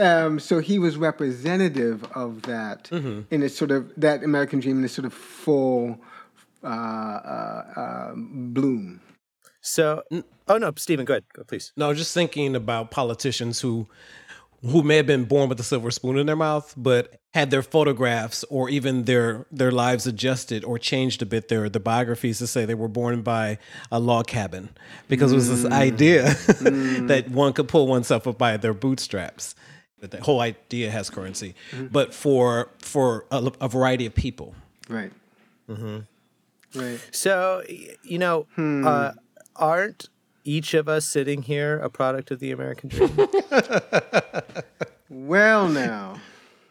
Um, 0.00 0.40
so 0.40 0.60
he 0.60 0.78
was 0.78 0.96
representative 0.96 2.04
of 2.14 2.42
that 2.42 2.90
in 3.30 3.42
its 3.42 3.56
sort 3.56 3.70
of 3.70 3.92
that 3.98 4.22
American 4.24 4.60
dream 4.60 4.78
in 4.78 4.84
its 4.84 4.94
sort 4.94 5.04
of 5.04 5.12
full 5.12 5.98
uh, 6.62 6.66
uh, 6.66 7.64
uh, 7.76 8.12
bloom. 8.16 9.00
So 9.64 10.02
oh 10.46 10.58
no 10.58 10.72
steven 10.76 11.06
go 11.06 11.14
ahead 11.14 11.24
go, 11.32 11.42
please 11.42 11.72
No, 11.76 11.94
just 11.94 12.12
thinking 12.12 12.54
about 12.54 12.90
politicians 12.90 13.60
who 13.60 13.88
who 14.62 14.82
may 14.82 14.96
have 14.96 15.06
been 15.06 15.24
born 15.24 15.48
with 15.48 15.60
a 15.60 15.62
silver 15.62 15.90
spoon 15.90 16.16
in 16.18 16.26
their 16.26 16.36
mouth, 16.36 16.72
but 16.76 17.20
had 17.32 17.50
their 17.50 17.62
photographs 17.62 18.44
or 18.44 18.68
even 18.68 19.04
their 19.04 19.46
their 19.50 19.70
lives 19.70 20.06
adjusted 20.06 20.64
or 20.64 20.78
changed 20.78 21.22
a 21.22 21.26
bit 21.26 21.48
their 21.48 21.70
their 21.70 21.80
biographies 21.80 22.38
to 22.38 22.46
say 22.46 22.66
they 22.66 22.74
were 22.74 22.88
born 22.88 23.22
by 23.22 23.58
a 23.90 23.98
log 23.98 24.26
cabin 24.26 24.68
because 25.08 25.32
it 25.32 25.34
was 25.34 25.48
this 25.48 25.72
idea 25.72 26.24
that 27.08 27.24
one 27.30 27.54
could 27.54 27.66
pull 27.68 27.86
oneself 27.86 28.26
up 28.26 28.36
by 28.36 28.56
their 28.58 28.74
bootstraps. 28.74 29.54
That 30.00 30.10
the 30.10 30.22
whole 30.22 30.40
idea 30.40 30.90
has 30.90 31.08
currency, 31.08 31.54
but 31.90 32.12
for 32.12 32.68
for 32.80 33.24
a, 33.30 33.50
a 33.62 33.68
variety 33.68 34.04
of 34.04 34.14
people. 34.14 34.54
Right. 34.90 35.10
Mm-hmm. 35.70 36.00
Right. 36.78 37.00
So, 37.12 37.62
you 38.02 38.18
know, 38.18 38.46
uh, 38.58 39.12
aren't 39.56 40.08
each 40.44 40.74
of 40.74 40.88
us 40.88 41.04
sitting 41.06 41.42
here 41.42 41.78
a 41.78 41.88
product 41.88 42.30
of 42.30 42.38
the 42.40 42.50
American 42.50 42.88
dream? 42.90 43.10
Well, 45.10 45.68
now. 45.68 46.20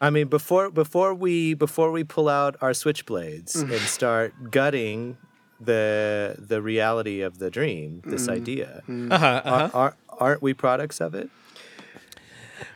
I 0.00 0.10
mean, 0.10 0.26
before 0.28 0.70
before 0.70 1.14
we 1.14 1.54
before 1.54 1.90
we 1.90 2.04
pull 2.04 2.28
out 2.28 2.56
our 2.60 2.70
switchblades 2.72 3.54
and 3.60 3.80
start 3.80 4.50
gutting 4.50 5.16
the 5.60 6.36
the 6.38 6.60
reality 6.60 7.22
of 7.22 7.38
the 7.38 7.50
dream, 7.50 8.02
this 8.04 8.28
idea, 8.28 8.82
Uh-huh, 8.88 9.14
uh-huh. 9.14 9.70
are, 9.72 9.80
are, 9.80 9.96
aren't 10.18 10.42
we 10.42 10.52
products 10.52 11.00
of 11.00 11.14
it? 11.14 11.30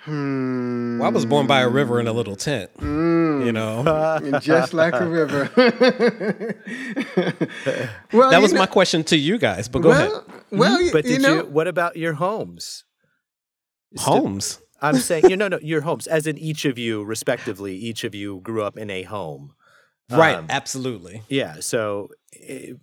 Hmm. 0.08 0.98
Well, 0.98 1.08
I 1.08 1.12
was 1.12 1.26
born 1.26 1.46
by 1.46 1.60
a 1.60 1.68
river 1.68 2.00
in 2.00 2.08
a 2.08 2.12
little 2.12 2.34
tent. 2.36 2.70
Hmm. 2.78 3.42
You 3.44 3.52
know, 3.52 4.18
And 4.24 4.40
just 4.40 4.74
like 4.74 4.94
a 4.94 5.06
river. 5.06 5.50
well, 8.12 8.30
that 8.30 8.40
was 8.42 8.52
know- 8.52 8.58
my 8.60 8.66
question 8.66 9.04
to 9.04 9.16
you 9.16 9.38
guys. 9.38 9.68
But 9.68 9.80
go 9.80 9.90
well, 9.90 10.00
ahead. 10.16 10.42
Well, 10.50 10.76
hmm? 10.78 10.84
you, 10.86 10.92
But 10.92 11.04
you 11.04 11.18
know, 11.18 11.36
you? 11.36 11.44
What 11.46 11.68
about 11.68 11.96
your 11.96 12.14
homes? 12.14 12.84
Homes. 13.98 14.60
I'm 14.80 14.96
saying, 15.08 15.28
you 15.30 15.36
know, 15.36 15.48
no, 15.48 15.58
your 15.62 15.82
homes, 15.82 16.06
as 16.06 16.26
in 16.26 16.38
each 16.38 16.64
of 16.64 16.78
you, 16.78 17.04
respectively, 17.04 17.74
each 17.76 18.04
of 18.04 18.14
you 18.14 18.40
grew 18.40 18.62
up 18.62 18.76
in 18.76 18.90
a 18.90 19.02
home. 19.02 19.54
Right, 20.10 20.36
Um, 20.36 20.46
absolutely. 20.48 21.22
Yeah. 21.28 21.56
So, 21.60 22.08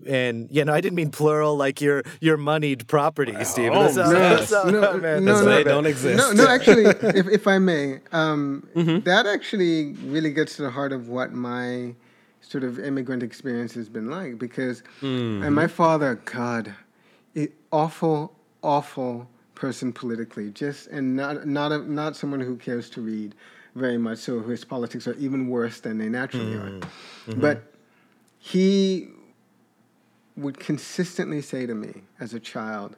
and 0.07 0.47
you 0.51 0.65
know, 0.65 0.73
I 0.73 0.81
didn't 0.81 0.95
mean 0.95 1.11
plural 1.11 1.55
like 1.55 1.79
your 1.81 2.03
your 2.19 2.37
moneyed 2.37 2.87
property, 2.87 3.35
Steven. 3.43 3.73
That's 3.73 3.95
not- 3.95 4.11
no, 4.11 4.19
that's 4.19 4.51
no, 4.51 4.97
no, 4.97 5.19
no. 5.19 5.43
They 5.45 5.63
don't 5.63 5.85
exist. 5.85 6.17
no, 6.17 6.31
no. 6.43 6.49
Actually, 6.55 6.85
if, 6.85 7.27
if 7.27 7.47
I 7.47 7.59
may, 7.59 7.99
um, 8.11 8.67
Mm-hmm. 8.75 8.99
that 9.05 9.25
actually 9.25 9.93
really 10.05 10.31
gets 10.31 10.55
to 10.57 10.63
the 10.63 10.69
heart 10.69 10.91
of 10.91 11.09
what 11.09 11.31
my 11.33 11.93
sort 12.41 12.63
of 12.63 12.79
immigrant 12.79 13.23
experience 13.23 13.73
has 13.73 13.87
been 13.89 14.09
like. 14.09 14.37
Because, 14.37 14.81
Mm-hmm. 15.01 15.43
and 15.43 15.55
my 15.55 15.67
father, 15.67 16.15
God, 16.25 16.73
it, 17.33 17.53
awful, 17.71 18.33
awful 18.63 19.27
person 19.53 19.93
politically. 19.93 20.49
Just 20.51 20.87
and 20.87 21.15
not 21.15 21.47
not 21.47 21.71
a, 21.71 21.77
not 21.79 22.15
someone 22.15 22.39
who 22.41 22.55
cares 22.57 22.89
to 22.91 23.01
read 23.01 23.35
very 23.75 23.97
much. 23.97 24.17
So 24.19 24.41
his 24.41 24.65
politics 24.65 25.07
are 25.07 25.15
even 25.15 25.47
worse 25.49 25.79
than 25.81 25.97
they 25.99 26.09
naturally 26.09 26.53
Mm-hmm. 26.55 27.31
are. 27.31 27.35
But 27.37 27.63
he 28.39 29.09
would 30.37 30.59
consistently 30.59 31.41
say 31.41 31.65
to 31.65 31.73
me 31.73 32.01
as 32.19 32.33
a 32.33 32.39
child, 32.39 32.95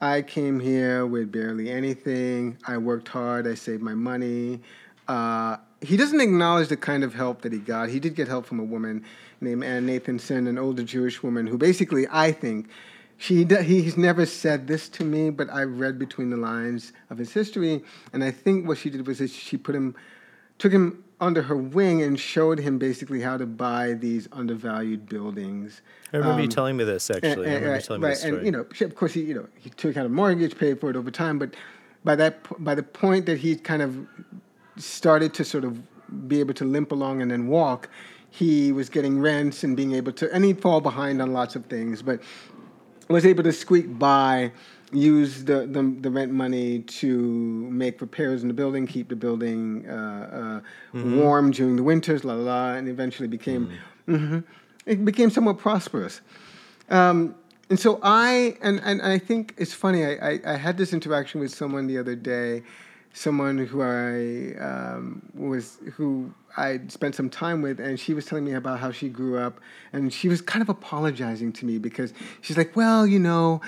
I 0.00 0.22
came 0.22 0.60
here 0.60 1.06
with 1.06 1.30
barely 1.30 1.70
anything. 1.70 2.56
I 2.66 2.78
worked 2.78 3.08
hard. 3.08 3.46
I 3.46 3.54
saved 3.54 3.82
my 3.82 3.94
money. 3.94 4.60
Uh, 5.06 5.58
he 5.82 5.96
doesn't 5.96 6.20
acknowledge 6.20 6.68
the 6.68 6.76
kind 6.76 7.04
of 7.04 7.14
help 7.14 7.42
that 7.42 7.52
he 7.52 7.58
got. 7.58 7.88
He 7.90 8.00
did 8.00 8.14
get 8.14 8.28
help 8.28 8.46
from 8.46 8.60
a 8.60 8.64
woman 8.64 9.04
named 9.40 9.64
Ann 9.64 9.86
Nathanson, 9.86 10.48
an 10.48 10.58
older 10.58 10.82
Jewish 10.82 11.22
woman 11.22 11.46
who 11.46 11.58
basically, 11.58 12.06
I 12.10 12.32
think, 12.32 12.68
she 13.18 13.44
he's 13.44 13.98
never 13.98 14.24
said 14.24 14.66
this 14.66 14.88
to 14.90 15.04
me, 15.04 15.28
but 15.28 15.50
I 15.50 15.64
read 15.64 15.98
between 15.98 16.30
the 16.30 16.38
lines 16.38 16.94
of 17.10 17.18
his 17.18 17.32
history, 17.34 17.84
and 18.14 18.24
I 18.24 18.30
think 18.30 18.66
what 18.66 18.78
she 18.78 18.88
did 18.88 19.06
was 19.06 19.18
that 19.18 19.28
she 19.28 19.58
put 19.58 19.74
him, 19.74 19.94
took 20.56 20.72
him 20.72 21.04
under 21.20 21.42
her 21.42 21.56
wing 21.56 22.02
and 22.02 22.18
showed 22.18 22.58
him 22.58 22.78
basically 22.78 23.20
how 23.20 23.36
to 23.36 23.46
buy 23.46 23.92
these 23.92 24.28
undervalued 24.32 25.08
buildings. 25.08 25.82
I 26.12 26.16
remember 26.16 26.40
you 26.40 26.44
Um, 26.44 26.50
telling 26.50 26.76
me 26.76 26.84
this 26.84 27.10
actually. 27.10 27.28
I 27.28 27.30
and, 27.30 27.38
remember 27.46 27.66
you 27.66 27.72
right, 27.72 27.84
telling 27.84 28.00
me 28.02 28.06
right, 28.06 28.10
this 28.12 28.20
story. 28.20 28.36
and 28.38 28.46
you 28.46 28.52
know, 28.52 28.66
of 28.86 28.94
course, 28.94 29.12
he 29.12 29.22
you 29.22 29.34
know 29.34 29.46
he 29.56 29.70
took 29.70 29.96
out 29.96 30.06
a 30.06 30.08
mortgage, 30.08 30.56
paid 30.58 30.80
for 30.80 30.90
it 30.90 30.96
over 30.96 31.10
time, 31.10 31.38
but 31.38 31.54
by 32.04 32.16
that 32.16 32.38
by 32.64 32.74
the 32.74 32.82
point 32.82 33.26
that 33.26 33.38
he 33.38 33.56
kind 33.56 33.82
of 33.82 34.06
started 34.76 35.34
to 35.34 35.44
sort 35.44 35.64
of 35.64 35.78
be 36.28 36.40
able 36.40 36.54
to 36.54 36.64
limp 36.64 36.90
along 36.90 37.22
and 37.22 37.30
then 37.30 37.46
walk, 37.46 37.88
he 38.30 38.72
was 38.72 38.88
getting 38.88 39.20
rents 39.20 39.62
and 39.62 39.76
being 39.76 39.92
able 39.94 40.12
to, 40.12 40.32
and 40.34 40.44
he'd 40.44 40.60
fall 40.60 40.80
behind 40.80 41.20
on 41.20 41.32
lots 41.32 41.54
of 41.54 41.66
things, 41.66 42.02
but 42.02 42.20
was 43.08 43.26
able 43.26 43.42
to 43.42 43.52
squeak 43.52 43.98
by, 43.98 44.50
use 44.92 45.44
the, 45.44 45.66
the, 45.66 45.96
the 46.00 46.10
rent 46.10 46.32
money 46.32 46.80
to 46.80 47.18
make 47.70 48.00
repairs 48.00 48.42
in 48.42 48.48
the 48.48 48.54
building, 48.54 48.86
keep 48.86 49.08
the 49.08 49.16
building 49.16 49.88
uh, 49.88 50.62
uh, 50.94 51.00
warm 51.02 51.50
during 51.50 51.76
the 51.76 51.82
winters, 51.82 52.24
la 52.24 52.34
la 52.34 52.42
la, 52.42 52.74
and 52.74 52.88
eventually 52.88 53.28
became, 53.28 53.70
mhm. 54.08 54.44
it 54.86 55.04
became 55.04 55.30
somewhat 55.30 55.58
prosperous. 55.58 56.20
Um, 56.88 57.34
and 57.70 57.78
so 57.78 58.00
I 58.02 58.56
and, 58.62 58.80
and 58.84 59.00
I 59.00 59.18
think 59.18 59.54
it's 59.56 59.72
funny. 59.72 60.04
I, 60.04 60.14
I, 60.14 60.40
I 60.44 60.56
had 60.56 60.76
this 60.76 60.92
interaction 60.92 61.40
with 61.40 61.54
someone 61.54 61.86
the 61.86 61.98
other 61.98 62.16
day, 62.16 62.64
someone 63.12 63.58
who 63.58 63.82
I 63.82 64.60
um, 64.60 65.22
was 65.34 65.78
who 65.92 66.34
I 66.56 66.80
spent 66.88 67.14
some 67.14 67.30
time 67.30 67.62
with, 67.62 67.78
and 67.78 67.98
she 67.98 68.12
was 68.12 68.26
telling 68.26 68.44
me 68.44 68.54
about 68.54 68.80
how 68.80 68.90
she 68.90 69.08
grew 69.08 69.38
up, 69.38 69.60
and 69.92 70.12
she 70.12 70.28
was 70.28 70.42
kind 70.42 70.62
of 70.62 70.68
apologizing 70.68 71.52
to 71.54 71.64
me 71.64 71.78
because 71.78 72.12
she's 72.40 72.58
like, 72.58 72.74
well, 72.76 73.06
you 73.06 73.20
know. 73.20 73.60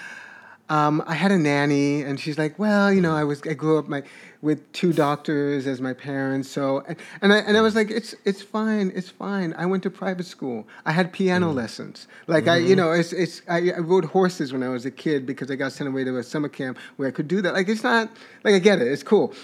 Um, 0.72 1.04
I 1.06 1.14
had 1.14 1.30
a 1.30 1.36
nanny, 1.36 2.00
and 2.00 2.18
she's 2.18 2.38
like, 2.38 2.58
"Well, 2.58 2.90
you 2.90 3.02
know, 3.02 3.14
I 3.14 3.24
was 3.24 3.42
I 3.42 3.52
grew 3.52 3.78
up 3.78 3.88
my 3.88 4.04
with 4.40 4.72
two 4.72 4.94
doctors 4.94 5.66
as 5.66 5.82
my 5.82 5.92
parents, 5.92 6.48
so 6.48 6.82
and, 6.88 6.96
and 7.20 7.30
I 7.30 7.40
and 7.40 7.58
I 7.58 7.60
was 7.60 7.74
like, 7.74 7.90
it's 7.90 8.14
it's 8.24 8.40
fine, 8.40 8.90
it's 8.94 9.10
fine. 9.10 9.52
I 9.58 9.66
went 9.66 9.82
to 9.82 9.90
private 9.90 10.24
school. 10.24 10.66
I 10.86 10.92
had 10.92 11.12
piano 11.12 11.52
mm. 11.52 11.56
lessons. 11.56 12.08
Like 12.26 12.48
I, 12.48 12.56
you 12.56 12.68
mm-hmm. 12.68 12.76
know, 12.76 12.92
it's 12.92 13.12
it's 13.12 13.42
I, 13.50 13.72
I 13.72 13.80
rode 13.80 14.06
horses 14.06 14.54
when 14.54 14.62
I 14.62 14.70
was 14.70 14.86
a 14.86 14.90
kid 14.90 15.26
because 15.26 15.50
I 15.50 15.56
got 15.56 15.72
sent 15.72 15.88
away 15.88 16.04
to 16.04 16.16
a 16.16 16.22
summer 16.22 16.48
camp 16.48 16.78
where 16.96 17.06
I 17.06 17.10
could 17.10 17.28
do 17.28 17.42
that. 17.42 17.52
Like 17.52 17.68
it's 17.68 17.84
not 17.84 18.08
like 18.42 18.54
I 18.54 18.58
get 18.58 18.80
it. 18.80 18.88
It's 18.88 19.02
cool. 19.02 19.34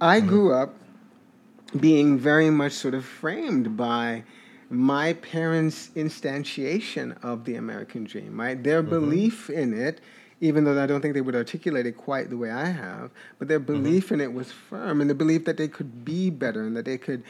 I 0.00 0.20
mm-hmm. 0.20 0.28
grew 0.28 0.54
up 0.54 0.74
being 1.78 2.18
very 2.18 2.48
much 2.48 2.72
sort 2.72 2.94
of 2.94 3.04
framed 3.04 3.76
by 3.76 4.24
my 4.70 5.12
parents' 5.12 5.90
instantiation 5.94 7.22
of 7.22 7.44
the 7.44 7.56
American 7.56 8.04
dream, 8.04 8.40
right? 8.40 8.62
Their 8.62 8.80
mm-hmm. 8.80 8.90
belief 8.90 9.50
in 9.50 9.78
it, 9.78 10.00
even 10.40 10.64
though 10.64 10.82
I 10.82 10.86
don't 10.86 11.00
think 11.00 11.14
they 11.14 11.20
would 11.20 11.36
articulate 11.36 11.86
it 11.86 11.96
quite 11.96 12.30
the 12.30 12.36
way 12.36 12.50
I 12.50 12.66
have, 12.66 13.10
but 13.38 13.48
their 13.48 13.58
belief 13.58 14.10
in 14.10 14.20
it 14.20 14.32
was 14.32 14.50
firm, 14.50 15.00
and 15.00 15.10
the 15.10 15.14
belief 15.14 15.44
that 15.44 15.56
they 15.56 15.68
could 15.68 16.04
be 16.04 16.30
better 16.30 16.62
and 16.62 16.76
that 16.76 16.84
they 16.84 16.98
could 16.98 17.22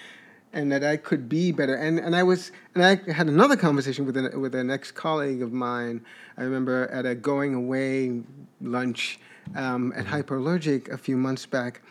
and 0.53 0.73
that 0.73 0.83
I 0.83 0.97
could 0.97 1.29
be 1.29 1.53
better. 1.53 1.75
And 1.75 1.99
and 1.99 2.15
I 2.17 2.23
was 2.23 2.53
and 2.75 2.85
I 2.85 3.13
had 3.13 3.29
another 3.29 3.57
conversation 3.57 4.07
with 4.07 4.17
an, 4.17 4.41
with 4.41 4.55
an 4.55 4.71
ex 4.71 4.91
colleague 4.91 5.43
of 5.43 5.53
mine. 5.53 6.05
I 6.37 6.43
remember 6.43 6.89
at 6.89 7.07
a 7.07 7.15
going 7.15 7.55
away 7.55 8.23
lunch 8.61 9.21
um, 9.55 9.93
at 9.97 10.07
Hyperallergic 10.07 10.91
a 10.91 10.99
few 10.99 11.17
months 11.17 11.47
back, 11.47 11.83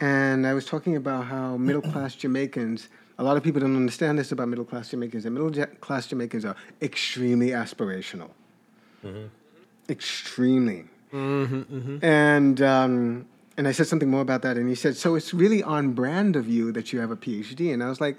and 0.00 0.46
I 0.46 0.54
was 0.54 0.64
talking 0.64 0.96
about 0.96 1.26
how 1.26 1.56
middle 1.56 1.82
class 1.82 2.14
Jamaicans. 2.22 2.88
A 3.16 3.22
lot 3.22 3.36
of 3.36 3.44
people 3.44 3.60
don't 3.60 3.76
understand 3.76 4.18
this 4.18 4.32
about 4.32 4.48
middle 4.48 4.64
class 4.64 4.90
Jamaicans. 4.90 5.24
And 5.24 5.34
middle 5.34 5.66
class 5.80 6.08
Jamaicans 6.08 6.44
are 6.44 6.56
extremely 6.82 7.50
aspirational, 7.50 8.30
mm-hmm. 9.04 9.26
Extremely. 9.88 10.84
Mm-hmm, 11.12 11.76
mm-hmm. 11.76 12.04
And 12.04 12.60
um, 12.62 13.26
and 13.56 13.68
I 13.68 13.72
said 13.72 13.86
something 13.86 14.10
more 14.10 14.20
about 14.20 14.42
that, 14.42 14.56
and 14.56 14.68
he 14.68 14.74
said, 14.74 14.96
"So 14.96 15.14
it's 15.14 15.32
really 15.32 15.62
on 15.62 15.92
brand 15.92 16.36
of 16.36 16.48
you 16.48 16.72
that 16.72 16.92
you 16.92 17.00
have 17.00 17.10
a 17.10 17.16
PhD." 17.16 17.72
And 17.72 17.82
I 17.82 17.88
was 17.88 18.00
like, 18.00 18.16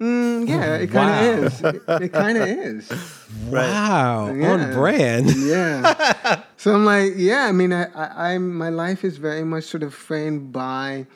mm, 0.00 0.48
"Yeah, 0.48 0.76
it 0.76 0.90
kind 0.90 1.44
of 1.44 1.62
wow. 1.62 1.68
is. 1.68 1.74
It, 1.74 2.02
it 2.04 2.12
kind 2.12 2.38
of 2.38 2.48
is." 2.48 2.92
Wow, 3.48 4.32
yeah. 4.32 4.52
on 4.52 4.72
brand. 4.72 5.34
yeah. 5.36 6.42
So 6.56 6.74
I'm 6.74 6.84
like, 6.84 7.14
yeah. 7.16 7.46
I 7.46 7.52
mean, 7.52 7.72
I, 7.72 7.84
I, 7.86 8.32
I'm 8.32 8.54
my 8.54 8.68
life 8.68 9.04
is 9.04 9.16
very 9.16 9.44
much 9.44 9.64
sort 9.64 9.82
of 9.82 9.92
framed 9.94 10.52
by 10.52 11.06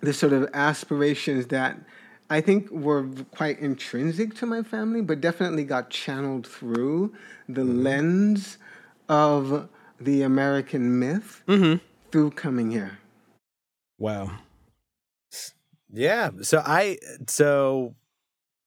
the 0.00 0.12
sort 0.12 0.32
of 0.32 0.48
aspirations 0.54 1.46
that 1.48 1.78
I 2.30 2.40
think 2.40 2.70
were 2.70 3.06
quite 3.34 3.58
intrinsic 3.58 4.34
to 4.36 4.46
my 4.46 4.62
family, 4.62 5.00
but 5.00 5.20
definitely 5.20 5.64
got 5.64 5.90
channeled 5.90 6.46
through 6.46 7.14
the 7.48 7.62
mm-hmm. 7.62 7.82
lens 7.82 8.58
of 9.08 9.68
the 10.00 10.22
American 10.22 10.98
myth. 10.98 11.42
Mm-hmm 11.46 11.76
through 12.14 12.30
coming 12.30 12.70
here. 12.70 13.00
Wow. 13.98 14.30
Yeah. 15.92 16.30
So 16.42 16.62
I 16.64 16.98
so 17.26 17.96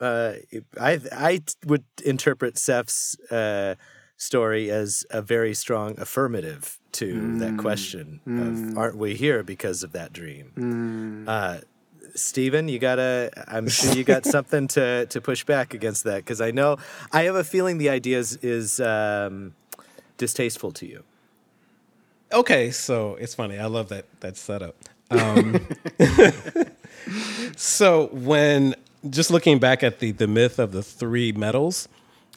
uh 0.01 0.33
I 0.77 0.99
I 1.13 1.39
would 1.65 1.85
interpret 2.03 2.55
Seph's 2.57 3.17
uh 3.31 3.75
story 4.17 4.69
as 4.69 5.05
a 5.11 5.21
very 5.21 5.53
strong 5.53 5.97
affirmative 5.97 6.77
to 6.91 7.13
mm. 7.13 7.39
that 7.39 7.57
question 7.57 8.19
mm. 8.27 8.41
of 8.41 8.77
aren't 8.77 8.97
we 8.97 9.15
here 9.15 9.43
because 9.43 9.81
of 9.81 9.93
that 9.93 10.11
dream. 10.11 10.51
Mm. 10.57 11.29
Uh 11.29 11.61
Steven, 12.15 12.67
you 12.67 12.79
gotta. 12.79 13.31
I'm 13.47 13.69
sure 13.69 13.93
you 13.93 14.03
got 14.03 14.25
something 14.35 14.67
to 14.69 15.05
to 15.05 15.21
push 15.21 15.45
back 15.45 15.73
against 15.73 16.03
that 16.03 16.17
because 16.17 16.41
I 16.41 16.51
know 16.51 16.79
I 17.13 17.23
have 17.23 17.35
a 17.35 17.45
feeling 17.45 17.77
the 17.77 17.89
idea 17.89 18.17
is, 18.19 18.35
is 18.41 18.81
um, 18.81 19.53
distasteful 20.17 20.71
to 20.73 20.85
you. 20.85 21.03
Okay, 22.31 22.71
so 22.71 23.15
it's 23.15 23.35
funny. 23.35 23.57
I 23.57 23.65
love 23.65 23.89
that 23.89 24.05
that 24.19 24.37
setup. 24.37 24.75
Um, 25.09 25.65
so 27.55 28.07
when 28.07 28.75
just 29.09 29.31
looking 29.31 29.59
back 29.59 29.83
at 29.83 29.99
the 29.99 30.11
the 30.11 30.27
myth 30.27 30.59
of 30.59 30.71
the 30.71 30.83
three 30.83 31.31
metals, 31.31 31.87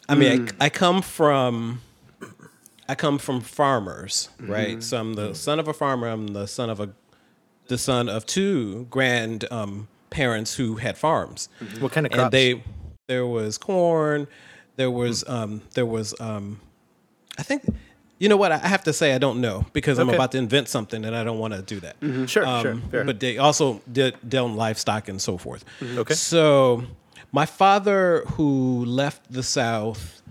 I 0.09 0.15
mean, 0.15 0.47
mm. 0.47 0.57
I, 0.61 0.67
I, 0.67 0.69
come 0.69 1.03
from 1.03 1.81
I 2.89 2.95
come 2.95 3.19
from 3.19 3.41
farmers, 3.41 4.29
right? 4.41 4.79
Mm. 4.79 4.83
So 4.83 4.99
I'm 4.99 5.15
the 5.15 5.35
son 5.35 5.59
of 5.59 5.69
a 5.69 5.73
farmer. 5.73 6.09
I'm 6.09 6.29
the 6.29 6.47
son 6.47 6.71
of 6.71 6.81
a 6.81 6.91
the 7.69 7.79
son 7.79 8.09
of 8.09 8.27
two 8.27 8.87
grand 8.91 9.45
um, 9.51 9.89
parents 10.11 10.55
who 10.55 10.77
had 10.77 10.99
farms. 10.99 11.49
Mm-hmm. 11.61 11.83
What 11.83 11.93
kind 11.93 12.07
of 12.07 12.13
crops? 12.13 12.25
And 12.25 12.33
they 12.33 12.63
there 13.07 13.27
was 13.27 13.59
corn. 13.59 14.27
There 14.77 14.91
was 14.91 15.29
um, 15.29 15.63
there 15.75 15.87
was 15.87 16.15
um, 16.21 16.61
I 17.39 17.43
think 17.43 17.65
you 18.19 18.29
know 18.29 18.37
what? 18.37 18.53
I 18.53 18.59
have 18.59 18.85
to 18.85 18.93
say 18.93 19.15
I 19.15 19.19
don't 19.19 19.41
know 19.41 19.65
because 19.73 19.99
I'm 19.99 20.11
about 20.11 20.33
to 20.33 20.39
invent 20.39 20.69
something 20.69 21.05
and 21.07 21.17
I 21.17 21.25
don't 21.25 21.39
want 21.39 21.55
to 21.55 21.63
do 21.63 21.81
that. 21.81 21.99
Mm-hmm. 22.01 22.27
Sure, 22.27 22.47
um, 22.47 22.63
sure. 22.63 22.77
Fair. 22.91 23.05
But 23.05 23.19
they 23.19 23.39
also 23.39 23.81
did 23.91 24.15
dealt 24.29 24.51
in 24.51 24.57
livestock 24.57 25.09
and 25.09 25.21
so 25.21 25.39
forth. 25.39 25.65
Mm-hmm. 25.81 25.99
Okay. 26.01 26.15
So 26.15 26.85
my 27.33 27.47
father, 27.47 28.25
who 28.33 28.85
left 28.85 29.33
the 29.33 29.43
South 29.43 30.23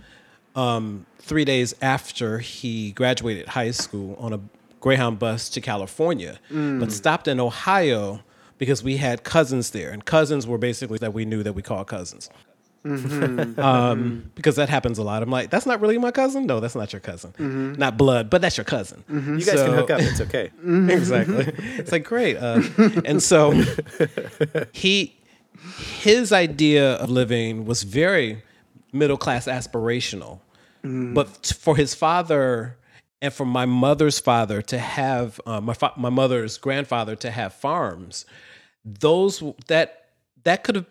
um, 0.55 1.07
three 1.17 1.45
days 1.45 1.73
after 1.81 2.39
he 2.39 2.91
graduated 2.91 3.47
high 3.47 3.71
school 3.71 4.15
on 4.19 4.33
a 4.33 4.39
Greyhound 4.79 5.19
bus 5.19 5.49
to 5.49 5.61
California, 5.61 6.39
mm. 6.49 6.79
but 6.79 6.91
stopped 6.91 7.27
in 7.27 7.39
Ohio 7.39 8.21
because 8.57 8.83
we 8.83 8.97
had 8.97 9.23
cousins 9.23 9.71
there, 9.71 9.89
and 9.91 10.05
cousins 10.05 10.45
were 10.45 10.57
basically 10.57 10.97
that 10.99 11.13
we 11.13 11.25
knew 11.25 11.43
that 11.43 11.53
we 11.53 11.61
called 11.61 11.87
cousins. 11.87 12.29
Mm-hmm. 12.85 13.59
um, 13.59 14.31
because 14.35 14.55
that 14.55 14.69
happens 14.69 14.97
a 14.97 15.03
lot. 15.03 15.21
I'm 15.21 15.29
like, 15.29 15.49
that's 15.49 15.65
not 15.65 15.81
really 15.81 15.97
my 15.97 16.11
cousin. 16.11 16.45
No, 16.45 16.59
that's 16.59 16.75
not 16.75 16.93
your 16.93 17.01
cousin. 17.01 17.31
Mm-hmm. 17.31 17.73
Not 17.73 17.97
blood, 17.97 18.29
but 18.29 18.41
that's 18.41 18.57
your 18.57 18.63
cousin. 18.63 19.03
Mm-hmm. 19.09 19.39
You 19.39 19.45
guys 19.45 19.55
so, 19.55 19.65
can 19.65 19.75
hook 19.75 19.89
up. 19.89 20.01
It's 20.01 20.21
okay. 20.21 20.51
Mm-hmm. 20.59 20.89
exactly. 20.89 21.53
It's 21.77 21.91
like 21.91 22.03
great. 22.03 22.37
Uh, 22.37 22.61
and 23.05 23.23
so 23.23 23.51
he, 24.71 25.17
his 25.99 26.31
idea 26.31 26.93
of 26.95 27.09
living 27.09 27.65
was 27.65 27.83
very 27.83 28.43
middle 28.91 29.17
class 29.17 29.45
aspirational, 29.45 30.39
mm. 30.83 31.13
but 31.13 31.53
for 31.59 31.75
his 31.75 31.95
father 31.95 32.77
and 33.21 33.33
for 33.33 33.45
my 33.45 33.65
mother's 33.65 34.19
father 34.19 34.61
to 34.63 34.77
have 34.77 35.41
uh, 35.45 35.59
my 35.59 35.73
fa- 35.73 35.93
my 35.97 36.09
mother's 36.09 36.57
grandfather 36.57 37.15
to 37.17 37.31
have 37.31 37.53
farms, 37.53 38.25
those 38.85 39.43
that 39.67 40.09
that 40.43 40.63
could 40.63 40.75
have 40.75 40.85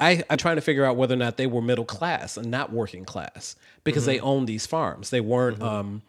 I, 0.00 0.24
I'm 0.28 0.38
trying 0.38 0.56
to 0.56 0.62
figure 0.62 0.84
out 0.84 0.96
whether 0.96 1.14
or 1.14 1.18
not 1.18 1.36
they 1.36 1.46
were 1.46 1.62
middle 1.62 1.84
class 1.84 2.36
and 2.36 2.50
not 2.50 2.72
working 2.72 3.04
class 3.04 3.56
because 3.84 4.02
mm-hmm. 4.02 4.12
they 4.12 4.20
owned 4.20 4.48
these 4.48 4.66
farms. 4.66 5.10
They 5.10 5.20
weren't 5.20 5.58
mm-hmm. 5.58 5.68
um, 5.68 6.02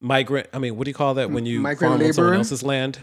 migrant. 0.00 0.48
I 0.52 0.58
mean, 0.58 0.76
what 0.76 0.84
do 0.84 0.90
you 0.90 0.94
call 0.94 1.14
that 1.14 1.30
when 1.30 1.46
you 1.46 1.60
migrant 1.60 1.90
farm 1.90 2.00
labor? 2.00 2.08
on 2.08 2.14
someone 2.14 2.34
else's 2.34 2.62
land? 2.62 3.00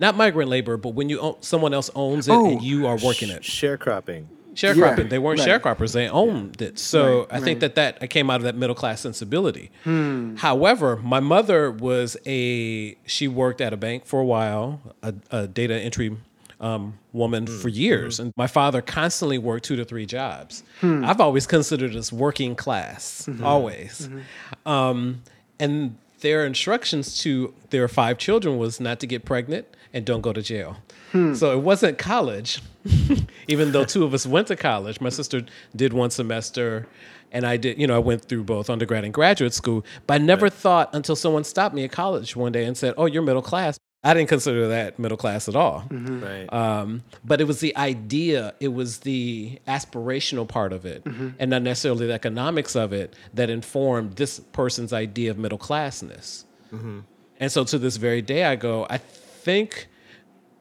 Not 0.00 0.16
migrant 0.16 0.48
labor, 0.48 0.76
but 0.76 0.90
when 0.90 1.08
you 1.08 1.18
own, 1.18 1.36
someone 1.40 1.74
else 1.74 1.90
owns 1.96 2.28
it 2.28 2.32
oh, 2.32 2.52
and 2.52 2.62
you 2.62 2.86
are 2.86 2.96
working 2.96 3.30
it. 3.30 3.42
Sharecropping. 3.42 4.26
Sharecropping. 4.54 4.98
Yeah, 4.98 5.04
they 5.04 5.18
weren't 5.18 5.40
right. 5.40 5.48
sharecroppers. 5.60 5.92
They 5.92 6.08
owned 6.08 6.62
it. 6.62 6.78
So 6.78 7.20
right, 7.20 7.26
I 7.32 7.40
think 7.40 7.62
right. 7.62 7.74
that 7.74 8.00
that 8.00 8.10
came 8.10 8.30
out 8.30 8.36
of 8.36 8.42
that 8.42 8.54
middle 8.54 8.74
class 8.74 9.00
sensibility. 9.00 9.70
Hmm. 9.84 10.36
However, 10.36 10.96
my 10.96 11.20
mother 11.20 11.70
was 11.70 12.16
a. 12.26 12.96
She 13.06 13.26
worked 13.28 13.60
at 13.60 13.72
a 13.72 13.76
bank 13.76 14.06
for 14.06 14.20
a 14.20 14.24
while, 14.24 14.80
a, 15.02 15.14
a 15.30 15.46
data 15.48 15.74
entry 15.74 16.16
um, 16.60 16.98
woman 17.12 17.46
mm. 17.46 17.60
for 17.60 17.68
years. 17.68 18.16
Mm. 18.16 18.20
And 18.20 18.32
my 18.36 18.46
father 18.46 18.82
constantly 18.82 19.38
worked 19.38 19.64
two 19.64 19.76
to 19.76 19.84
three 19.84 20.06
jobs. 20.06 20.64
Hmm. 20.80 21.04
I've 21.04 21.20
always 21.20 21.46
considered 21.46 21.94
us 21.94 22.12
working 22.12 22.54
class, 22.54 23.26
mm-hmm. 23.28 23.44
always. 23.44 24.08
Mm-hmm. 24.08 24.68
Um, 24.68 25.22
and 25.60 25.96
their 26.20 26.44
instructions 26.44 27.18
to 27.18 27.54
their 27.70 27.86
five 27.88 28.18
children 28.18 28.58
was 28.58 28.80
not 28.80 29.00
to 29.00 29.06
get 29.06 29.24
pregnant 29.24 29.66
and 29.92 30.04
don't 30.04 30.20
go 30.20 30.32
to 30.32 30.42
jail. 30.42 30.76
Hmm. 31.12 31.34
So 31.34 31.52
it 31.52 31.62
wasn't 31.62 31.96
college, 31.96 32.60
even 33.48 33.72
though 33.72 33.84
two 33.84 34.04
of 34.04 34.12
us 34.12 34.26
went 34.26 34.48
to 34.48 34.56
college. 34.56 35.00
My 35.00 35.08
sister 35.08 35.42
did 35.74 35.92
one 35.92 36.10
semester, 36.10 36.86
and 37.32 37.46
I 37.46 37.56
did, 37.56 37.78
you 37.78 37.86
know, 37.86 37.96
I 37.96 38.00
went 38.00 38.24
through 38.24 38.44
both 38.44 38.68
undergrad 38.68 39.04
and 39.04 39.14
graduate 39.14 39.54
school. 39.54 39.84
But 40.06 40.14
I 40.14 40.18
never 40.18 40.46
right. 40.46 40.52
thought 40.52 40.90
until 40.94 41.16
someone 41.16 41.44
stopped 41.44 41.74
me 41.74 41.84
at 41.84 41.92
college 41.92 42.36
one 42.36 42.52
day 42.52 42.64
and 42.64 42.76
said, 42.76 42.94
Oh, 42.96 43.06
you're 43.06 43.22
middle 43.22 43.42
class. 43.42 43.78
I 44.04 44.14
didn't 44.14 44.28
consider 44.28 44.68
that 44.68 44.98
middle 44.98 45.18
class 45.18 45.48
at 45.48 45.56
all. 45.56 45.84
Mm-hmm. 45.88 46.20
Right. 46.22 46.52
Um, 46.52 47.02
but 47.24 47.40
it 47.40 47.44
was 47.44 47.60
the 47.60 47.76
idea, 47.76 48.54
it 48.60 48.68
was 48.68 49.00
the 49.00 49.58
aspirational 49.66 50.46
part 50.46 50.72
of 50.72 50.86
it, 50.86 51.04
mm-hmm. 51.04 51.30
and 51.38 51.50
not 51.50 51.62
necessarily 51.62 52.06
the 52.06 52.12
economics 52.12 52.76
of 52.76 52.92
it 52.92 53.16
that 53.34 53.50
informed 53.50 54.12
this 54.14 54.38
person's 54.52 54.92
idea 54.92 55.30
of 55.30 55.38
middle 55.38 55.58
classness. 55.58 56.44
Mm-hmm. 56.72 57.00
And 57.40 57.52
so 57.52 57.64
to 57.64 57.78
this 57.78 57.96
very 57.96 58.22
day, 58.22 58.44
I 58.44 58.56
go, 58.56 58.86
I 58.88 58.98
think 58.98 59.88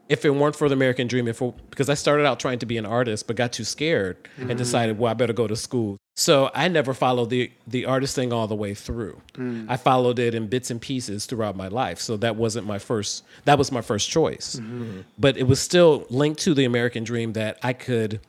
if 0.10 0.26
it 0.26 0.32
weren't 0.32 0.56
for 0.56 0.68
the 0.68 0.74
American 0.74 1.08
dream, 1.08 1.28
if 1.28 1.42
it, 1.42 1.54
because 1.70 1.90
I 1.90 1.94
started 1.94 2.26
out 2.26 2.40
trying 2.40 2.60
to 2.60 2.66
be 2.66 2.78
an 2.78 2.86
artist, 2.86 3.28
but 3.28 3.36
got 3.36 3.54
too 3.54 3.64
scared 3.64 4.18
mm-hmm. 4.38 4.50
and 4.50 4.58
decided, 4.58 4.98
well, 4.98 5.12
I 5.12 5.14
better 5.14 5.34
go 5.34 5.48
to 5.48 5.56
school. 5.56 5.98
So 6.20 6.50
I 6.56 6.68
never 6.68 6.96
followed 6.96 7.30
the 7.30 7.52
the 7.68 7.86
artist 7.86 8.16
thing 8.16 8.34
all 8.34 8.48
the 8.48 8.56
way 8.56 8.74
through. 8.74 9.22
Mm. 9.34 9.68
I 9.70 9.78
followed 9.78 10.18
it 10.18 10.34
in 10.34 10.48
bits 10.48 10.72
and 10.72 10.82
pieces 10.82 11.28
throughout 11.28 11.56
my 11.56 11.68
life. 11.68 12.00
So 12.00 12.18
that 12.18 12.36
wasn't 12.36 12.66
my 12.66 12.80
first. 12.80 13.24
That 13.46 13.60
was 13.60 13.72
my 13.72 13.82
first 13.82 14.10
choice. 14.10 14.56
Mm-hmm. 14.56 15.02
But 15.20 15.38
it 15.38 15.44
was 15.44 15.60
still 15.60 16.08
linked 16.10 16.42
to 16.42 16.56
the 16.56 16.66
American 16.66 17.04
dream 17.04 17.34
that 17.34 17.60
I 17.62 17.74
could, 17.74 18.20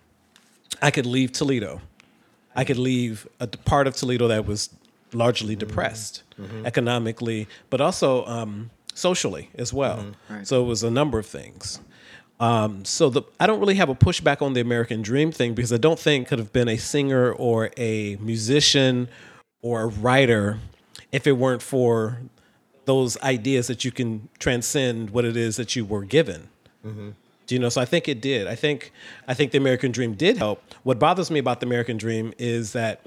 I 0.83 0.91
could 0.91 1.07
leave 1.07 1.33
Toledo. 1.33 1.81
I 2.55 2.65
could 2.65 2.77
leave 2.77 3.27
a 3.41 3.47
part 3.47 3.87
of 3.87 3.97
Toledo 3.97 4.29
that 4.29 4.45
was 4.45 4.69
largely 5.15 5.57
mm-hmm. 5.57 5.67
depressed 5.67 6.25
mm-hmm. 6.39 6.67
economically, 6.67 7.49
but 7.71 7.81
also. 7.81 8.27
Um, 8.27 8.71
socially 8.99 9.49
as 9.55 9.73
well. 9.73 9.99
Mm-hmm. 9.99 10.35
Right. 10.35 10.47
So 10.47 10.61
it 10.61 10.67
was 10.67 10.83
a 10.83 10.91
number 10.91 11.21
of 11.21 11.27
things. 11.27 11.79
Um, 12.41 12.85
so 12.85 13.11
the 13.11 13.23
I 13.41 13.47
don't 13.47 13.59
really 13.59 13.75
have 13.75 13.89
a 13.89 13.95
pushback 13.95 14.43
on 14.43 14.53
the 14.53 14.61
American 14.61 15.03
Dream 15.03 15.33
thing 15.33 15.55
because 15.55 15.73
I 15.73 15.77
don't 15.77 15.99
think 15.99 16.29
could 16.29 16.39
have 16.39 16.53
been 16.53 16.69
a 16.69 16.77
singer 16.77 17.33
or 17.33 17.71
a 17.77 18.17
musician 18.17 19.09
or 19.61 19.83
a 19.83 19.87
writer 19.87 20.59
if 21.11 21.27
it 21.27 21.33
weren't 21.33 21.63
for 21.63 22.21
those 22.85 23.21
ideas 23.23 23.67
that 23.67 23.85
you 23.85 23.91
can 23.91 24.29
transcend 24.39 25.11
what 25.11 25.25
it 25.25 25.37
is 25.37 25.57
that 25.57 25.75
you 25.77 25.85
were 25.85 26.05
given. 26.05 26.49
Mm-hmm. 26.87 27.11
Do 27.47 27.55
you 27.55 27.59
know? 27.59 27.71
So 27.71 27.81
I 27.81 27.85
think 27.85 28.09
it 28.09 28.21
did. 28.21 28.47
I 28.47 28.55
think 28.55 28.93
I 29.27 29.35
think 29.35 29.53
the 29.53 29.59
American 29.59 29.91
Dream 29.91 30.15
did 30.15 30.37
help. 30.37 30.63
What 30.85 30.99
bothers 30.99 31.31
me 31.31 31.39
about 31.39 31.61
the 31.61 31.67
American 31.67 31.97
Dream 31.97 32.33
is 32.39 32.73
that 32.73 33.01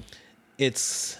it's 0.58 1.18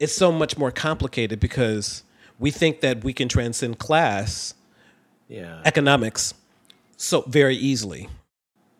it's 0.00 0.14
so 0.14 0.32
much 0.32 0.56
more 0.56 0.70
complicated 0.70 1.38
because 1.40 2.02
we 2.38 2.50
think 2.50 2.80
that 2.80 3.02
we 3.02 3.12
can 3.12 3.28
transcend 3.28 3.78
class, 3.78 4.54
yeah. 5.28 5.60
economics, 5.64 6.34
so 6.96 7.22
very 7.22 7.56
easily. 7.56 8.08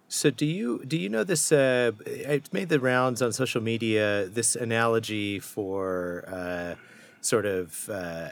So 0.09 0.31
do 0.31 0.47
you 0.47 0.85
do 0.87 0.97
you 0.97 1.09
know 1.09 1.25
this? 1.25 1.51
Uh, 1.51 1.93
it 2.07 2.53
made 2.53 2.69
the 2.69 2.81
rounds 2.81 3.23
on 3.23 3.33
social 3.33 3.61
media. 3.61 4.27
This 4.27 4.55
analogy 4.55 5.41
for 5.41 6.25
uh, 6.29 6.75
sort 7.21 7.45
of 7.45 7.91
uh, 7.91 8.31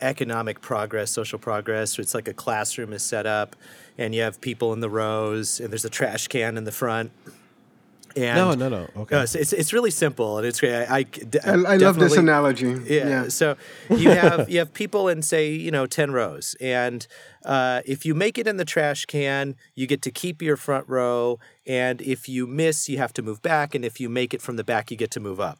economic 0.00 0.60
progress, 0.60 1.10
social 1.10 1.38
progress. 1.38 1.98
It's 1.98 2.14
like 2.14 2.28
a 2.28 2.34
classroom 2.34 2.92
is 2.92 3.02
set 3.02 3.26
up, 3.26 3.54
and 3.96 4.14
you 4.14 4.22
have 4.22 4.40
people 4.40 4.72
in 4.72 4.80
the 4.80 4.90
rows, 4.90 5.60
and 5.60 5.70
there's 5.70 5.84
a 5.84 5.90
trash 5.90 6.26
can 6.28 6.56
in 6.56 6.64
the 6.64 6.72
front. 6.72 7.12
And, 8.16 8.36
no, 8.36 8.54
no, 8.54 8.68
no. 8.68 9.02
Okay. 9.02 9.16
Uh, 9.16 9.26
so 9.26 9.38
it's 9.38 9.52
it's 9.52 9.72
really 9.72 9.90
simple 9.90 10.38
and 10.38 10.46
it's 10.46 10.60
great. 10.60 10.74
I, 10.74 10.98
I, 10.98 11.06
I, 11.44 11.52
I 11.52 11.76
love 11.76 11.98
this 11.98 12.16
analogy. 12.16 12.76
Yeah. 12.86 13.08
yeah. 13.08 13.28
So 13.28 13.56
you 13.90 14.10
have 14.10 14.48
you 14.48 14.58
have 14.60 14.72
people 14.72 15.08
in 15.08 15.22
say 15.22 15.50
you 15.50 15.70
know 15.70 15.86
ten 15.86 16.12
rows, 16.12 16.54
and 16.60 17.06
uh, 17.44 17.82
if 17.84 18.06
you 18.06 18.14
make 18.14 18.38
it 18.38 18.46
in 18.46 18.56
the 18.56 18.64
trash 18.64 19.06
can, 19.06 19.56
you 19.74 19.86
get 19.86 20.02
to 20.02 20.10
keep 20.10 20.40
your 20.40 20.56
front 20.56 20.88
row, 20.88 21.38
and 21.66 22.00
if 22.00 22.28
you 22.28 22.46
miss, 22.46 22.88
you 22.88 22.98
have 22.98 23.12
to 23.14 23.22
move 23.22 23.42
back, 23.42 23.74
and 23.74 23.84
if 23.84 24.00
you 24.00 24.08
make 24.08 24.32
it 24.32 24.40
from 24.40 24.56
the 24.56 24.64
back, 24.64 24.90
you 24.90 24.96
get 24.96 25.10
to 25.12 25.20
move 25.20 25.40
up. 25.40 25.58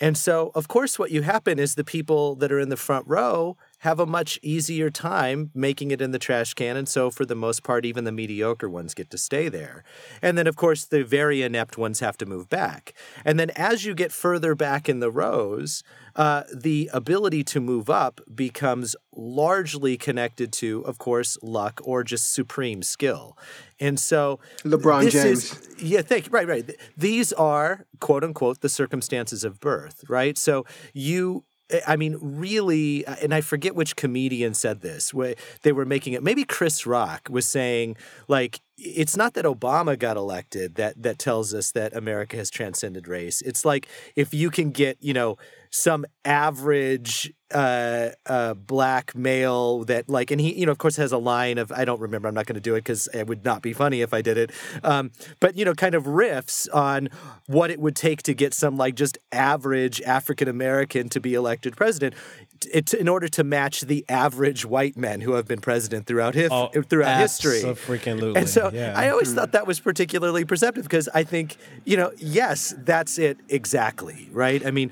And 0.00 0.16
so, 0.16 0.50
of 0.54 0.68
course, 0.68 0.98
what 0.98 1.10
you 1.10 1.22
happen 1.22 1.58
is 1.58 1.74
the 1.74 1.84
people 1.84 2.34
that 2.36 2.50
are 2.50 2.58
in 2.58 2.70
the 2.70 2.76
front 2.76 3.06
row 3.06 3.56
have 3.82 3.98
a 3.98 4.06
much 4.06 4.38
easier 4.42 4.90
time 4.90 5.50
making 5.54 5.90
it 5.90 6.00
in 6.00 6.12
the 6.12 6.18
trash 6.18 6.54
can. 6.54 6.76
And 6.76 6.88
so, 6.88 7.10
for 7.10 7.24
the 7.24 7.34
most 7.34 7.64
part, 7.64 7.84
even 7.84 8.04
the 8.04 8.12
mediocre 8.12 8.68
ones 8.68 8.94
get 8.94 9.10
to 9.10 9.18
stay 9.18 9.48
there. 9.48 9.82
And 10.22 10.38
then, 10.38 10.46
of 10.46 10.54
course, 10.54 10.84
the 10.84 11.02
very 11.02 11.42
inept 11.42 11.76
ones 11.76 11.98
have 11.98 12.16
to 12.18 12.26
move 12.26 12.48
back. 12.48 12.94
And 13.24 13.40
then, 13.40 13.50
as 13.50 13.84
you 13.84 13.94
get 13.94 14.12
further 14.12 14.54
back 14.54 14.88
in 14.88 15.00
the 15.00 15.10
rows, 15.10 15.82
uh, 16.14 16.44
the 16.54 16.90
ability 16.92 17.42
to 17.42 17.60
move 17.60 17.90
up 17.90 18.20
becomes 18.32 18.94
largely 19.16 19.96
connected 19.96 20.52
to, 20.52 20.82
of 20.82 20.98
course, 20.98 21.36
luck 21.42 21.80
or 21.82 22.04
just 22.04 22.32
supreme 22.32 22.84
skill. 22.84 23.36
And 23.80 23.98
so, 23.98 24.38
LeBron 24.62 25.10
James. 25.10 25.52
Is, 25.52 25.76
yeah, 25.82 26.02
thank 26.02 26.26
you. 26.26 26.30
Right, 26.30 26.46
right. 26.46 26.70
These 26.96 27.32
are 27.32 27.84
quote 27.98 28.22
unquote 28.22 28.60
the 28.60 28.68
circumstances 28.68 29.42
of 29.42 29.58
birth, 29.58 30.04
right? 30.08 30.38
So 30.38 30.64
you 30.92 31.44
I 31.86 31.96
mean, 31.96 32.18
really, 32.20 33.04
uh, 33.06 33.16
and 33.22 33.34
I 33.34 33.40
forget 33.40 33.74
which 33.74 33.96
comedian 33.96 34.54
said 34.54 34.80
this. 34.80 35.12
Where 35.14 35.34
they 35.62 35.72
were 35.72 35.84
making 35.84 36.12
it. 36.12 36.22
Maybe 36.22 36.44
Chris 36.44 36.86
Rock 36.86 37.28
was 37.30 37.46
saying, 37.46 37.96
like, 38.28 38.60
it's 38.84 39.16
not 39.16 39.34
that 39.34 39.44
Obama 39.44 39.98
got 39.98 40.16
elected 40.16 40.74
that 40.74 41.02
that 41.02 41.18
tells 41.18 41.54
us 41.54 41.70
that 41.72 41.94
America 41.94 42.36
has 42.36 42.50
transcended 42.50 43.06
race. 43.08 43.40
It's 43.42 43.64
like 43.64 43.88
if 44.16 44.34
you 44.34 44.50
can 44.50 44.70
get, 44.70 44.98
you 45.00 45.12
know, 45.12 45.38
some 45.74 46.04
average 46.24 47.32
uh, 47.52 48.10
uh, 48.26 48.54
black 48.54 49.14
male 49.14 49.84
that 49.84 50.08
like, 50.08 50.30
and 50.30 50.40
he, 50.40 50.54
you 50.58 50.66
know, 50.66 50.72
of 50.72 50.78
course, 50.78 50.96
has 50.96 51.12
a 51.12 51.18
line 51.18 51.58
of 51.58 51.72
I 51.72 51.84
don't 51.84 52.00
remember. 52.00 52.28
I'm 52.28 52.34
not 52.34 52.46
going 52.46 52.56
to 52.56 52.60
do 52.60 52.74
it 52.74 52.80
because 52.80 53.08
it 53.14 53.26
would 53.26 53.44
not 53.44 53.62
be 53.62 53.72
funny 53.72 54.02
if 54.02 54.12
I 54.12 54.20
did 54.22 54.36
it. 54.36 54.52
Um, 54.84 55.12
but 55.40 55.56
you 55.56 55.64
know, 55.64 55.74
kind 55.74 55.94
of 55.94 56.04
riffs 56.04 56.68
on 56.74 57.08
what 57.46 57.70
it 57.70 57.80
would 57.80 57.96
take 57.96 58.22
to 58.24 58.34
get 58.34 58.52
some 58.54 58.76
like 58.76 58.94
just 58.94 59.18
average 59.32 60.00
African 60.02 60.48
American 60.48 61.08
to 61.10 61.20
be 61.20 61.34
elected 61.34 61.76
president. 61.76 62.14
It, 62.72 62.94
in 62.94 63.08
order 63.08 63.28
to 63.28 63.42
match 63.42 63.80
the 63.80 64.04
average 64.08 64.64
white 64.64 64.96
men 64.96 65.20
who 65.20 65.32
have 65.32 65.48
been 65.48 65.60
president 65.60 66.06
throughout 66.06 66.34
his, 66.34 66.48
oh, 66.52 66.68
throughout 66.88 67.18
history. 67.18 67.60
Freaking 67.60 68.36
and 68.36 68.48
so 68.48 68.70
yeah. 68.72 68.94
I 68.96 69.10
always 69.10 69.32
thought 69.32 69.52
that 69.52 69.66
was 69.66 69.80
particularly 69.80 70.44
perceptive 70.44 70.84
because 70.84 71.08
I 71.14 71.24
think 71.24 71.56
you 71.84 71.96
know, 71.96 72.12
yes, 72.16 72.74
that's 72.78 73.18
it 73.18 73.38
exactly, 73.48 74.28
right? 74.32 74.64
I 74.64 74.70
mean 74.70 74.90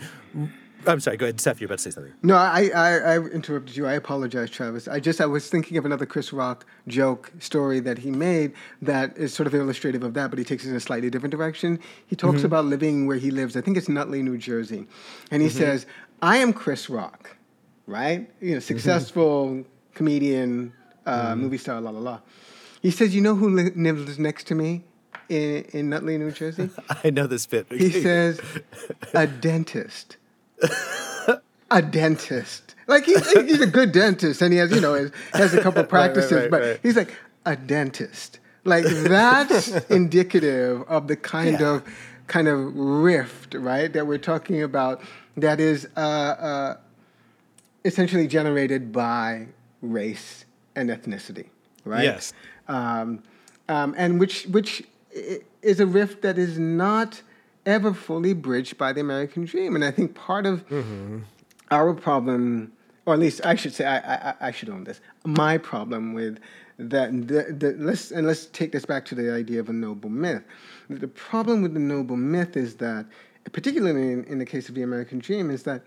I'm 0.87 1.01
sorry. 1.01 1.17
Go 1.17 1.27
ahead, 1.27 1.41
Seph. 1.41 1.61
You're 1.61 1.67
about 1.67 1.79
to 1.79 1.85
say 1.85 1.91
something. 1.91 2.13
No, 2.23 2.37
I, 2.37 2.71
I, 2.75 2.95
I 2.97 3.19
interrupted 3.19 3.77
you. 3.77 3.87
I 3.87 3.93
apologize, 3.95 4.51
Travis. 4.51 4.89
I 4.89 4.99
just 4.99 5.21
I 5.21 5.27
was 5.27 5.49
thinking 5.49 5.77
of 5.77 5.85
another 5.85 6.07
Chris 6.07 6.33
Rock 6.33 6.65
joke 6.89 7.31
story 7.39 7.81
that 7.81 7.99
he 7.99 8.11
made 8.11 8.53
that 8.81 9.17
is 9.17 9.35
sort 9.35 9.47
of 9.47 9.55
illustrative 9.55 10.03
of 10.03 10.15
that, 10.15 10.31
but 10.31 10.39
he 10.39 10.45
takes 10.45 10.65
it 10.65 10.71
in 10.71 10.77
a 10.77 10.81
slightly 10.81 11.11
different 11.11 11.33
direction. 11.33 11.79
He 12.07 12.17
talks 12.17 12.39
mm-hmm. 12.39 12.47
about 12.47 12.65
living 12.65 13.07
where 13.07 13.19
he 13.19 13.31
lives. 13.31 13.57
I 13.57 13.61
think 13.61 13.77
it's 13.77 13.89
Nutley, 13.89 14.23
New 14.23 14.39
Jersey, 14.39 14.87
and 15.31 15.43
he 15.43 15.49
mm-hmm. 15.49 15.59
says, 15.59 15.87
"I 16.23 16.39
am 16.39 16.53
Chris 16.53 16.89
Rock, 16.89 17.37
right? 17.87 18.31
You 18.41 18.53
know, 18.53 18.57
mm-hmm. 18.57 18.61
successful 18.61 19.49
mm-hmm. 19.49 19.95
comedian, 19.95 20.73
uh, 21.05 21.33
mm-hmm. 21.33 21.43
movie 21.43 21.59
star, 21.59 21.81
la 21.81 21.91
la 21.91 22.01
la." 22.01 22.21
He 22.81 22.91
says, 22.91 23.15
"You 23.15 23.21
know 23.21 23.35
who 23.35 23.49
li- 23.51 23.73
lives 23.75 24.19
next 24.19 24.47
to 24.49 24.55
me?" 24.55 24.85
In, 25.29 25.65
in 25.73 25.91
Nutley, 25.91 26.19
New 26.19 26.33
Jersey? 26.33 26.71
I 27.05 27.11
know 27.11 27.29
this 27.29 27.47
bit. 27.47 27.67
he 27.71 27.91
says, 27.91 28.41
a 29.15 29.29
dentist 29.29 30.17
a 31.71 31.83
dentist. 31.83 32.75
Like 32.87 33.05
he's, 33.05 33.31
he's 33.33 33.61
a 33.61 33.67
good 33.67 33.93
dentist, 33.93 34.43
and 34.43 34.53
he 34.53 34.59
has 34.59 34.71
you 34.73 34.81
know 34.81 34.95
has, 34.95 35.13
has 35.33 35.55
a 35.55 35.63
couple 35.63 35.85
practices, 35.97 36.33
right, 36.33 36.51
right, 36.51 36.61
right, 36.61 36.73
but 36.75 36.81
he's 36.83 36.97
like 36.97 37.15
a 37.47 37.57
dentist. 37.57 38.41
Like 38.65 38.85
that's 38.85 39.69
indicative 39.87 40.83
of 40.83 41.09
the 41.09 41.17
kind 41.17 41.61
yeah. 41.61 41.77
of 41.77 41.85
kind 42.27 42.49
of 42.49 42.77
rift, 42.77 43.55
right, 43.55 43.93
that 43.93 44.07
we're 44.07 44.19
talking 44.19 44.63
about. 44.63 45.03
That 45.37 45.61
is 45.61 45.89
uh, 45.97 46.01
uh, 46.01 46.77
essentially 47.85 48.27
generated 48.27 48.93
by 48.93 49.47
race 49.81 50.45
and 50.75 50.91
ethnicity, 50.91 51.49
right? 51.85 52.05
Yes. 52.05 52.33
Um, 52.69 53.23
um, 53.69 53.95
and 53.97 54.19
which 54.19 54.45
which 54.47 54.85
is 55.63 55.81
a 55.81 55.87
rift 55.87 56.23
that 56.23 56.39
is 56.39 56.59
not 56.59 57.23
ever 57.67 57.93
fully 57.93 58.33
bridged 58.33 58.79
by 58.79 58.93
the 58.93 59.01
American 59.01 59.45
dream. 59.45 59.75
And 59.75 59.85
I 59.85 59.91
think 59.91 60.15
part 60.15 60.47
of 60.47 60.67
mm-hmm. 60.69 61.21
our 61.71 61.95
problem, 61.95 62.73
or 63.07 63.15
at 63.15 63.21
least 63.21 63.45
I 63.45 63.55
should 63.55 63.75
say, 63.75 63.85
I, 63.85 64.31
I, 64.31 64.35
I 64.41 64.51
should 64.51 64.69
own 64.69 64.85
this. 64.85 65.01
My 65.25 65.59
problem 65.59 66.15
with 66.15 66.39
that, 66.79 67.13
the, 67.13 67.55
the, 67.57 67.77
let's 67.79 68.11
and 68.11 68.27
let's 68.27 68.47
take 68.47 68.73
this 68.73 68.87
back 68.87 69.05
to 69.07 69.15
the 69.15 69.33
idea 69.33 69.61
of 69.61 69.69
a 69.69 69.73
noble 69.73 70.11
myth. 70.11 70.43
The 70.89 71.09
problem 71.09 71.63
with 71.63 71.75
the 71.75 71.81
noble 71.81 72.17
myth 72.17 72.57
is 72.57 72.77
that, 72.77 73.07
particularly 73.53 74.13
in, 74.13 74.25
in 74.25 74.39
the 74.39 74.47
case 74.47 74.69
of 74.69 74.75
the 74.75 74.83
American 74.83 75.19
dream, 75.19 75.51
is 75.51 75.63
that 75.65 75.83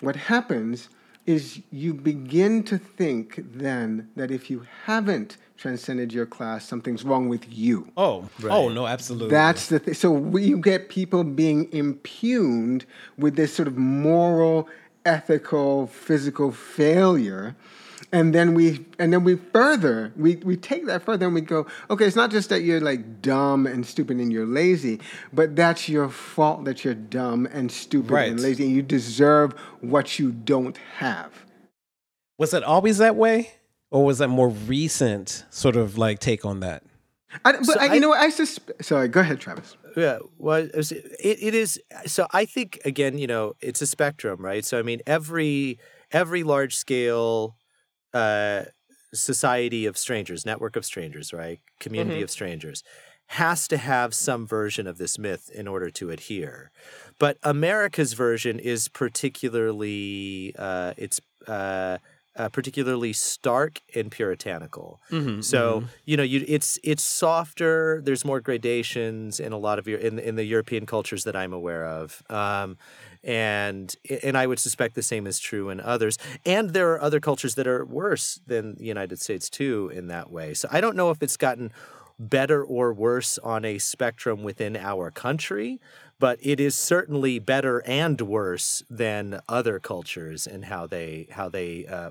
what 0.00 0.16
happens 0.16 0.88
is 1.30 1.60
you 1.70 1.94
begin 1.94 2.62
to 2.64 2.76
think 2.76 3.40
then 3.52 4.10
that 4.16 4.30
if 4.30 4.50
you 4.50 4.66
haven't 4.84 5.36
transcended 5.56 6.12
your 6.12 6.26
class, 6.26 6.66
something's 6.66 7.04
wrong 7.04 7.28
with 7.28 7.52
you. 7.52 7.90
Oh, 7.96 8.28
right. 8.40 8.52
oh 8.52 8.68
no, 8.68 8.86
absolutely. 8.86 9.30
That's 9.30 9.68
the 9.68 9.78
thing. 9.78 9.94
So 9.94 10.36
you 10.36 10.56
get 10.56 10.88
people 10.88 11.22
being 11.22 11.72
impugned 11.72 12.84
with 13.16 13.36
this 13.36 13.54
sort 13.54 13.68
of 13.68 13.76
moral, 13.76 14.68
ethical, 15.04 15.86
physical 15.86 16.50
failure. 16.50 17.54
And 18.12 18.34
then 18.34 18.54
we 18.54 18.84
and 18.98 19.12
then 19.12 19.24
we 19.24 19.36
further 19.36 20.12
we, 20.16 20.36
we 20.36 20.56
take 20.56 20.86
that 20.86 21.02
further 21.02 21.26
and 21.26 21.34
we 21.34 21.40
go, 21.40 21.66
okay, 21.90 22.04
it's 22.04 22.16
not 22.16 22.30
just 22.30 22.48
that 22.48 22.62
you're 22.62 22.80
like 22.80 23.22
dumb 23.22 23.66
and 23.66 23.84
stupid 23.86 24.18
and 24.18 24.32
you're 24.32 24.46
lazy, 24.46 25.00
but 25.32 25.56
that's 25.56 25.88
your 25.88 26.08
fault 26.08 26.64
that 26.64 26.84
you're 26.84 26.94
dumb 26.94 27.46
and 27.52 27.70
stupid 27.70 28.10
right. 28.10 28.30
and 28.30 28.40
lazy 28.40 28.64
and 28.64 28.74
you 28.74 28.82
deserve 28.82 29.52
what 29.80 30.18
you 30.18 30.32
don't 30.32 30.76
have. 30.96 31.44
Was 32.38 32.54
it 32.54 32.64
always 32.64 32.98
that 32.98 33.16
way? 33.16 33.52
or 33.90 34.04
was 34.04 34.18
that 34.18 34.28
more 34.28 34.48
recent 34.48 35.44
sort 35.50 35.76
of 35.76 35.98
like 35.98 36.18
take 36.18 36.44
on 36.44 36.60
that? 36.60 36.82
I, 37.44 37.52
but 37.52 37.66
so 37.66 37.78
I, 37.78 37.84
you 37.86 37.92
I, 37.92 37.98
know 37.98 38.08
what 38.08 38.20
I 38.20 38.28
susp- 38.28 38.82
sorry 38.82 39.06
go 39.06 39.20
ahead 39.20 39.38
Travis 39.38 39.76
yeah 39.96 40.18
well 40.38 40.68
it, 40.72 41.02
it 41.22 41.54
is 41.54 41.80
so 42.04 42.26
I 42.32 42.44
think 42.44 42.80
again 42.84 43.18
you 43.18 43.28
know 43.28 43.54
it's 43.60 43.80
a 43.80 43.86
spectrum 43.86 44.40
right 44.44 44.64
so 44.64 44.80
I 44.80 44.82
mean 44.82 45.00
every 45.06 45.78
every 46.10 46.42
large 46.42 46.74
scale 46.74 47.56
uh, 48.14 48.64
society 49.12 49.86
of 49.86 49.96
strangers 49.96 50.46
network 50.46 50.76
of 50.76 50.84
strangers 50.84 51.32
right 51.32 51.60
community 51.78 52.16
mm-hmm. 52.16 52.24
of 52.24 52.30
strangers 52.30 52.82
has 53.26 53.68
to 53.68 53.76
have 53.76 54.12
some 54.12 54.44
version 54.46 54.86
of 54.86 54.98
this 54.98 55.18
myth 55.18 55.50
in 55.54 55.68
order 55.68 55.90
to 55.90 56.10
adhere 56.10 56.70
but 57.18 57.36
America's 57.42 58.14
version 58.14 58.58
is 58.58 58.88
particularly 58.88 60.54
uh, 60.58 60.94
it's 60.96 61.20
uh, 61.46 61.98
uh, 62.36 62.48
particularly 62.48 63.12
stark 63.12 63.80
and 63.94 64.10
puritanical. 64.10 65.00
Mm-hmm, 65.10 65.40
so 65.40 65.80
mm-hmm. 65.80 65.86
you 66.06 66.16
know, 66.16 66.22
you 66.22 66.44
it's 66.46 66.78
it's 66.82 67.02
softer. 67.02 68.00
There's 68.02 68.24
more 68.24 68.40
gradations 68.40 69.40
in 69.40 69.52
a 69.52 69.58
lot 69.58 69.78
of 69.78 69.88
your 69.88 69.98
in 69.98 70.18
in 70.18 70.36
the 70.36 70.44
European 70.44 70.86
cultures 70.86 71.24
that 71.24 71.36
I'm 71.36 71.52
aware 71.52 71.84
of. 71.84 72.22
Um, 72.30 72.78
and 73.22 73.94
and 74.22 74.36
I 74.36 74.46
would 74.46 74.58
suspect 74.58 74.94
the 74.94 75.02
same 75.02 75.26
is 75.26 75.38
true 75.38 75.68
in 75.68 75.80
others. 75.80 76.18
And 76.46 76.70
there 76.70 76.92
are 76.92 77.00
other 77.00 77.20
cultures 77.20 77.54
that 77.56 77.66
are 77.66 77.84
worse 77.84 78.40
than 78.46 78.76
the 78.76 78.84
United 78.84 79.20
States 79.20 79.50
too 79.50 79.90
in 79.94 80.08
that 80.08 80.30
way. 80.30 80.54
So 80.54 80.68
I 80.70 80.80
don't 80.80 80.96
know 80.96 81.10
if 81.10 81.22
it's 81.22 81.36
gotten 81.36 81.72
better 82.18 82.62
or 82.62 82.92
worse 82.92 83.38
on 83.38 83.64
a 83.64 83.78
spectrum 83.78 84.42
within 84.42 84.76
our 84.76 85.10
country, 85.10 85.80
but 86.18 86.38
it 86.42 86.60
is 86.60 86.76
certainly 86.76 87.38
better 87.38 87.82
and 87.86 88.20
worse 88.20 88.82
than 88.90 89.40
other 89.48 89.78
cultures 89.78 90.46
and 90.46 90.66
how 90.66 90.86
they 90.86 91.28
how 91.30 91.48
they 91.48 91.86
uh, 91.86 92.10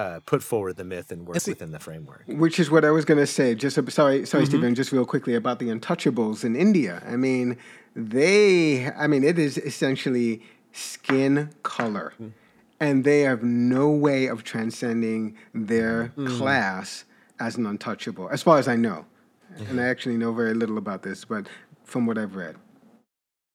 uh, 0.00 0.20
put 0.24 0.42
forward 0.42 0.76
the 0.76 0.84
myth 0.84 1.12
and 1.12 1.26
work 1.26 1.38
see, 1.40 1.50
within 1.50 1.72
the 1.72 1.78
framework. 1.78 2.24
Which 2.26 2.58
is 2.58 2.70
what 2.70 2.84
I 2.86 2.90
was 2.90 3.04
going 3.04 3.20
to 3.20 3.26
say. 3.26 3.54
Just 3.54 3.74
sorry, 3.74 4.24
sorry, 4.24 4.44
mm-hmm. 4.44 4.44
Steven. 4.44 4.74
Just 4.74 4.92
real 4.92 5.04
quickly 5.04 5.34
about 5.34 5.58
the 5.58 5.66
Untouchables 5.66 6.42
in 6.42 6.56
India. 6.56 7.02
I 7.06 7.16
mean, 7.16 7.58
they. 7.94 8.90
I 8.92 9.06
mean, 9.06 9.22
it 9.24 9.38
is 9.38 9.58
essentially 9.58 10.42
skin 10.72 11.50
color, 11.62 12.14
mm. 12.20 12.32
and 12.80 13.04
they 13.04 13.20
have 13.20 13.42
no 13.42 13.90
way 13.90 14.26
of 14.26 14.42
transcending 14.42 15.36
their 15.52 16.12
mm. 16.16 16.38
class 16.38 17.04
as 17.38 17.56
an 17.56 17.66
untouchable, 17.66 18.30
as 18.30 18.42
far 18.42 18.58
as 18.58 18.68
I 18.68 18.76
know. 18.76 19.04
mm-hmm. 19.52 19.70
and 19.70 19.80
I 19.80 19.88
actually 19.88 20.16
know 20.16 20.32
very 20.32 20.54
little 20.54 20.78
about 20.78 21.02
this, 21.02 21.26
but 21.26 21.46
from 21.84 22.06
what 22.06 22.16
I've 22.16 22.36
read. 22.36 22.56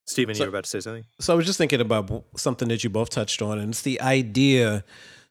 Steven, 0.06 0.36
so, 0.36 0.44
you 0.44 0.46
were 0.46 0.56
about 0.56 0.66
to 0.66 0.70
say 0.70 0.80
something? 0.80 1.06
So 1.20 1.34
I 1.34 1.36
was 1.36 1.48
just 1.48 1.58
thinking 1.58 1.82
about 1.82 2.26
something 2.38 2.68
that 2.68 2.84
you 2.84 2.92
both 2.92 3.10
touched 3.10 3.42
on, 3.42 3.58
and 3.58 3.70
it's 3.72 3.82
the 3.82 4.00
idea. 4.02 4.84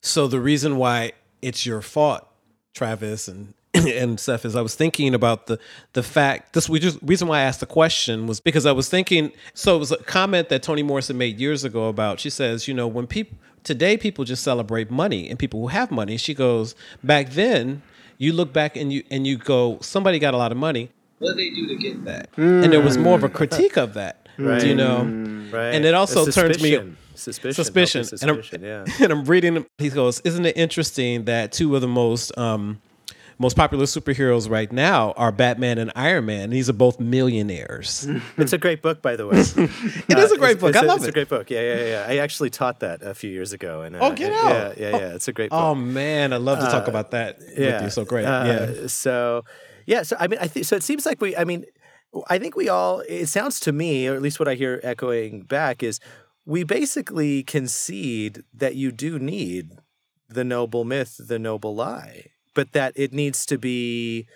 So 0.05 0.27
the 0.27 0.39
reason 0.39 0.77
why 0.77 1.13
it's 1.41 1.65
your 1.65 1.81
fault, 1.81 2.29
Travis 2.75 3.27
and 3.27 3.55
and 3.75 4.21
Seph, 4.21 4.45
is 4.45 4.55
I 4.55 4.61
was 4.61 4.75
thinking 4.75 5.15
about 5.15 5.47
the 5.47 5.59
the 5.95 6.03
fact 6.03 6.53
this 6.53 6.69
we 6.69 6.79
just 6.79 6.99
reason 7.01 7.27
why 7.27 7.39
I 7.39 7.43
asked 7.43 7.61
the 7.61 7.67
question 7.67 8.27
was 8.27 8.39
because 8.39 8.67
I 8.67 8.73
was 8.73 8.91
thinking 8.91 9.33
so 9.55 9.75
it 9.77 9.79
was 9.79 9.93
a 9.93 9.97
comment 9.97 10.51
that 10.51 10.63
Toni 10.63 10.83
Morrison 10.83 11.17
made 11.17 11.41
years 11.41 11.65
ago 11.65 11.89
about 11.89 12.21
she 12.21 12.29
says, 12.29 12.69
you 12.69 12.75
know, 12.75 12.87
when 12.87 13.07
people 13.07 13.39
today 13.63 13.97
people 13.97 14.27
just 14.27 14.43
celebrate 14.43 14.91
money 14.91 15.31
and 15.31 15.39
people 15.39 15.61
who 15.61 15.69
have 15.69 15.91
money. 15.91 16.19
She 16.19 16.35
goes, 16.35 16.75
back 17.03 17.31
then, 17.31 17.81
you 18.19 18.35
look 18.35 18.53
back 18.53 18.77
and 18.77 18.93
you 18.93 19.05
and 19.11 19.27
you 19.27 19.39
go, 19.39 19.79
somebody 19.81 20.19
got 20.19 20.35
a 20.35 20.37
lot 20.37 20.53
of 20.53 20.59
money. 20.59 20.91
What 21.19 21.37
did 21.37 21.39
they 21.39 21.51
do 21.51 21.67
to 21.69 21.77
get 21.77 22.05
that? 22.05 22.31
Mm. 22.33 22.65
And 22.65 22.73
there 22.75 22.83
was 22.83 22.99
more 22.99 23.17
of 23.17 23.25
a 23.25 23.31
critique 23.31 23.79
of 23.79 23.95
that. 23.95 24.24
Right. 24.39 24.65
You 24.65 24.75
know? 24.75 25.03
Right. 25.53 25.75
And 25.75 25.85
it 25.85 25.95
also 25.95 26.27
turns 26.27 26.63
me 26.63 26.95
suspicion. 27.15 27.65
Suspicion. 27.65 28.05
suspicion 28.05 28.65
and, 28.65 28.65
I'm, 28.65 28.87
yeah. 28.89 29.05
and 29.05 29.13
I'm 29.13 29.25
reading 29.25 29.67
he 29.79 29.91
goes, 29.91 30.21
Isn't 30.21 30.47
it 30.47 30.57
interesting 30.57 31.25
that 31.25 31.53
two 31.53 31.75
of 31.75 31.81
the 31.81 31.89
most 31.89 32.37
um, 32.37 32.81
most 33.39 33.57
popular 33.57 33.85
superheroes 33.85 34.49
right 34.49 34.71
now 34.71 35.13
are 35.13 35.33
Batman 35.33 35.79
and 35.79 35.91
Iron 35.97 36.27
Man. 36.27 36.51
These 36.51 36.69
are 36.69 36.75
both 36.75 37.01
millionaires. 37.01 38.07
it's 38.37 38.53
a 38.53 38.59
great 38.59 38.83
book, 38.83 39.03
by 39.03 39.17
the 39.17 39.27
way. 39.27 39.39
it 39.39 40.17
uh, 40.17 40.21
is 40.21 40.33
a 40.33 40.39
great 40.39 40.61
book. 40.61 40.77
I 40.77 40.83
love 40.83 40.99
it's 40.99 41.07
it. 41.07 41.09
It's 41.09 41.11
a 41.11 41.13
great 41.13 41.29
book. 41.29 41.51
Yeah, 41.51 41.61
yeah, 41.61 41.85
yeah. 41.85 42.07
I 42.09 42.19
actually 42.19 42.51
taught 42.51 42.81
that 42.81 43.03
a 43.03 43.15
few 43.15 43.31
years 43.31 43.53
ago. 43.53 43.83
And, 43.83 43.97
uh, 43.97 44.01
oh, 44.03 44.13
get 44.13 44.33
out! 44.33 44.79
Yeah, 44.79 44.91
yeah, 44.91 44.97
yeah. 44.99 45.15
It's 45.15 45.29
a 45.29 45.33
great 45.33 45.51
book. 45.51 45.61
Oh 45.61 45.75
man, 45.75 46.33
I 46.33 46.37
love 46.37 46.59
to 46.61 46.67
talk 46.67 46.87
uh, 46.87 46.91
about 46.91 47.11
that 47.11 47.39
yeah, 47.57 47.75
with 47.75 47.83
you. 47.83 47.91
So 47.91 48.05
great. 48.05 48.25
Uh, 48.25 48.45
yeah. 48.47 48.87
So, 48.87 49.45
yeah. 49.87 50.03
So 50.03 50.17
I 50.19 50.29
mean, 50.29 50.39
I 50.41 50.47
think 50.47 50.67
so. 50.67 50.77
It 50.77 50.83
seems 50.83 51.05
like 51.05 51.21
we. 51.21 51.37
I 51.37 51.45
mean, 51.45 51.65
I 52.29 52.39
think 52.39 52.57
we 52.57 52.69
all. 52.69 53.01
It 53.09 53.27
sounds 53.27 53.61
to 53.61 53.73
me, 53.73 54.07
or 54.09 54.15
at 54.15 54.23
least 54.23 54.39
what 54.39 54.49
I 54.49 54.55
hear 54.55 54.81
echoing 54.83 55.43
back, 55.43 55.83
is 55.83 56.01
we 56.47 56.65
basically 56.65 57.43
concede 57.43 58.43
that 58.53 58.77
you 58.77 58.93
do 58.93 59.19
need 59.19 59.73
the 60.29 60.45
noble 60.45 60.85
myth, 60.85 61.17
the 61.19 61.39
noble 61.39 61.75
lie 61.75 62.31
but 62.55 62.73
that 62.73 62.93
it 62.97 63.13
needs 63.13 63.45
to 63.47 63.59
be 63.59 64.27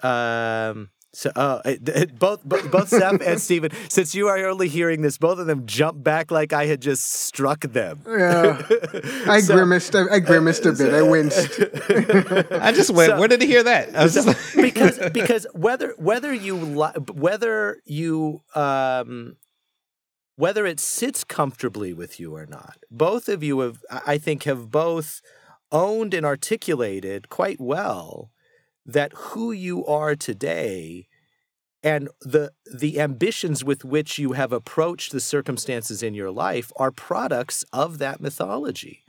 um, 0.00 0.90
so 1.16 1.30
uh, 1.34 1.62
it, 1.64 1.88
it, 1.88 2.18
both 2.18 2.44
both, 2.44 2.70
both 2.70 2.88
Seph 2.90 3.22
and 3.24 3.40
Steven, 3.40 3.70
since 3.88 4.14
you 4.14 4.28
are 4.28 4.46
only 4.46 4.68
hearing 4.68 5.00
this, 5.00 5.16
both 5.16 5.38
of 5.38 5.46
them 5.46 5.64
jump 5.64 6.04
back 6.04 6.30
like 6.30 6.52
I 6.52 6.66
had 6.66 6.82
just 6.82 7.10
struck 7.10 7.60
them. 7.60 8.02
Yeah, 8.06 8.60
I 9.26 9.40
so, 9.40 9.54
grimaced. 9.54 9.96
I, 9.96 10.16
I 10.16 10.18
grimaced 10.18 10.66
a 10.66 10.72
bit. 10.72 10.92
I 10.92 11.00
winced. 11.10 11.58
I 12.52 12.70
just 12.72 12.90
went. 12.90 13.12
So, 13.12 13.18
where 13.18 13.28
did 13.28 13.40
he 13.40 13.48
hear 13.48 13.62
that? 13.62 14.10
So, 14.10 14.20
like, 14.20 14.36
because 14.56 14.98
because 15.10 15.46
whether 15.54 15.94
whether 15.96 16.34
you 16.34 16.58
whether 17.14 17.80
you 17.86 18.42
um, 18.54 19.38
whether 20.36 20.66
it 20.66 20.78
sits 20.78 21.24
comfortably 21.24 21.94
with 21.94 22.20
you 22.20 22.36
or 22.36 22.44
not, 22.44 22.76
both 22.90 23.30
of 23.30 23.42
you 23.42 23.60
have 23.60 23.82
I 23.90 24.18
think 24.18 24.42
have 24.42 24.70
both 24.70 25.22
owned 25.72 26.12
and 26.12 26.26
articulated 26.26 27.30
quite 27.30 27.58
well 27.58 28.30
that 28.86 29.12
who 29.14 29.52
you 29.52 29.84
are 29.86 30.14
today 30.14 31.08
and 31.82 32.08
the 32.20 32.52
the 32.72 32.98
ambitions 33.00 33.62
with 33.62 33.84
which 33.84 34.18
you 34.18 34.32
have 34.32 34.52
approached 34.52 35.12
the 35.12 35.20
circumstances 35.20 36.02
in 36.02 36.14
your 36.14 36.30
life 36.30 36.72
are 36.76 36.90
products 36.90 37.64
of 37.72 37.98
that 37.98 38.20
mythology 38.20 39.04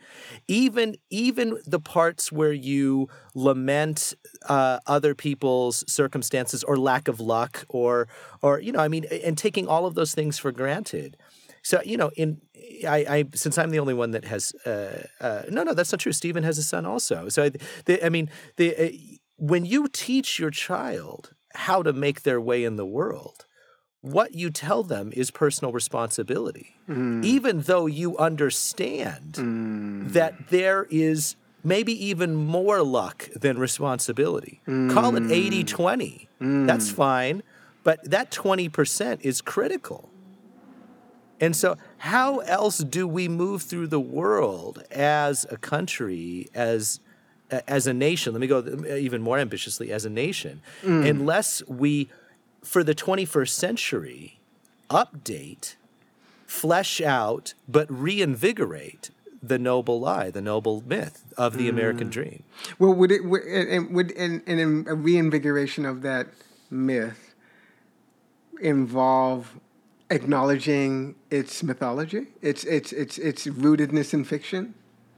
even 0.48 0.96
even 1.10 1.60
the 1.66 1.80
parts 1.80 2.32
where 2.32 2.54
you 2.54 3.08
lament 3.34 4.14
uh, 4.48 4.80
other 4.86 5.16
people's 5.16 5.84
circumstances 5.92 6.64
or 6.64 6.78
lack 6.78 7.08
of 7.08 7.20
luck 7.20 7.66
or 7.70 8.08
or 8.42 8.60
you 8.60 8.72
know 8.72 8.80
i 8.80 8.88
mean 8.88 9.06
and 9.24 9.38
taking 9.38 9.68
all 9.68 9.86
of 9.86 9.96
those 9.96 10.14
things 10.14 10.38
for 10.38 10.52
granted 10.52 11.18
so 11.68 11.82
you 11.84 11.98
know, 11.98 12.12
in 12.16 12.40
I, 12.88 13.06
I 13.10 13.26
since 13.34 13.58
I'm 13.58 13.72
the 13.72 13.80
only 13.80 13.94
one 13.94 14.12
that 14.12 14.24
has 14.24 14.54
uh, 14.66 15.04
uh, 15.20 15.42
no, 15.50 15.64
no, 15.64 15.74
that's 15.74 15.92
not 15.92 16.00
true. 16.00 16.14
Steven 16.14 16.44
has 16.44 16.58
a 16.58 16.64
son 16.64 16.86
also. 16.86 17.28
So 17.28 17.44
I, 17.44 17.52
the, 17.84 18.06
I 18.06 18.08
mean, 18.08 18.30
the 18.56 18.86
uh, 18.86 19.17
when 19.38 19.66
you 19.66 19.88
teach 19.88 20.40
your 20.40 20.52
child 20.52 21.34
how 21.54 21.82
to 21.84 21.94
make 21.94 22.24
their 22.24 22.42
way 22.42 22.64
in 22.64 22.76
the 22.76 22.86
world, 22.86 23.46
what 24.02 24.36
you 24.36 24.50
tell 24.50 24.84
them 24.84 25.12
is 25.16 25.32
personal 25.32 25.72
responsibility, 25.72 26.76
mm. 26.88 27.24
even 27.24 27.62
though 27.62 27.86
you 27.86 28.18
understand 28.18 29.34
mm. 29.34 30.12
that 30.12 30.50
there 30.50 30.88
is 30.90 31.36
maybe 31.64 32.06
even 32.06 32.36
more 32.36 32.84
luck 32.84 33.30
than 33.36 33.58
responsibility. 33.58 34.62
Mm. 34.68 34.94
Call 34.94 35.16
it 35.16 35.32
80 35.32 35.64
20. 35.64 36.30
That's 36.40 36.92
fine. 36.92 37.44
But 37.84 38.10
that 38.10 38.32
20% 38.32 39.22
is 39.22 39.42
critical. 39.42 40.10
And 41.40 41.56
so, 41.56 41.78
how 41.98 42.40
else 42.40 42.80
do 42.80 43.08
we 43.08 43.28
move 43.28 43.62
through 43.62 43.88
the 43.88 44.00
world 44.00 44.84
as 44.92 45.46
a 45.52 45.58
country, 45.58 46.48
as 46.54 47.00
as 47.50 47.88
a 47.88 47.94
nation? 47.94 48.34
Let 48.34 48.42
me 48.42 48.48
go 48.48 48.64
even 48.96 49.22
more 49.22 49.38
ambitiously, 49.38 49.92
as 49.92 50.06
a 50.06 50.10
nation, 50.10 50.62
mm. 50.84 51.08
unless 51.10 51.64
we, 51.68 52.10
for 52.64 52.84
the 52.84 52.96
21st 52.96 53.50
century, 53.50 54.40
update, 54.90 55.76
flesh 56.46 57.02
out, 57.02 57.54
but 57.68 57.90
reinvigorate 57.92 59.12
the 59.42 59.60
noble 59.60 60.00
lie, 60.00 60.32
the 60.32 60.42
noble 60.42 60.84
myth 60.86 61.34
of 61.38 61.58
the 61.58 61.68
mm. 61.68 61.70
American 61.70 62.10
dream. 62.10 62.44
Well, 62.80 62.94
would 62.94 63.12
it 63.12 63.26
would 63.26 63.44
and 63.44 63.94
would 63.94 64.12
and, 64.12 64.42
and 64.48 64.88
a 64.88 64.94
reinvigoration 64.94 65.86
of 65.86 66.02
that 66.02 66.28
myth 66.70 67.36
involve 68.60 69.60
acknowledging 70.10 71.16
its 71.30 71.64
mythology, 71.64 72.28
its 72.42 72.64
its 72.64 72.92
its 72.92 73.18
its 73.18 73.46
rootedness 73.46 74.14
in 74.14 74.24
fiction? 74.24 74.74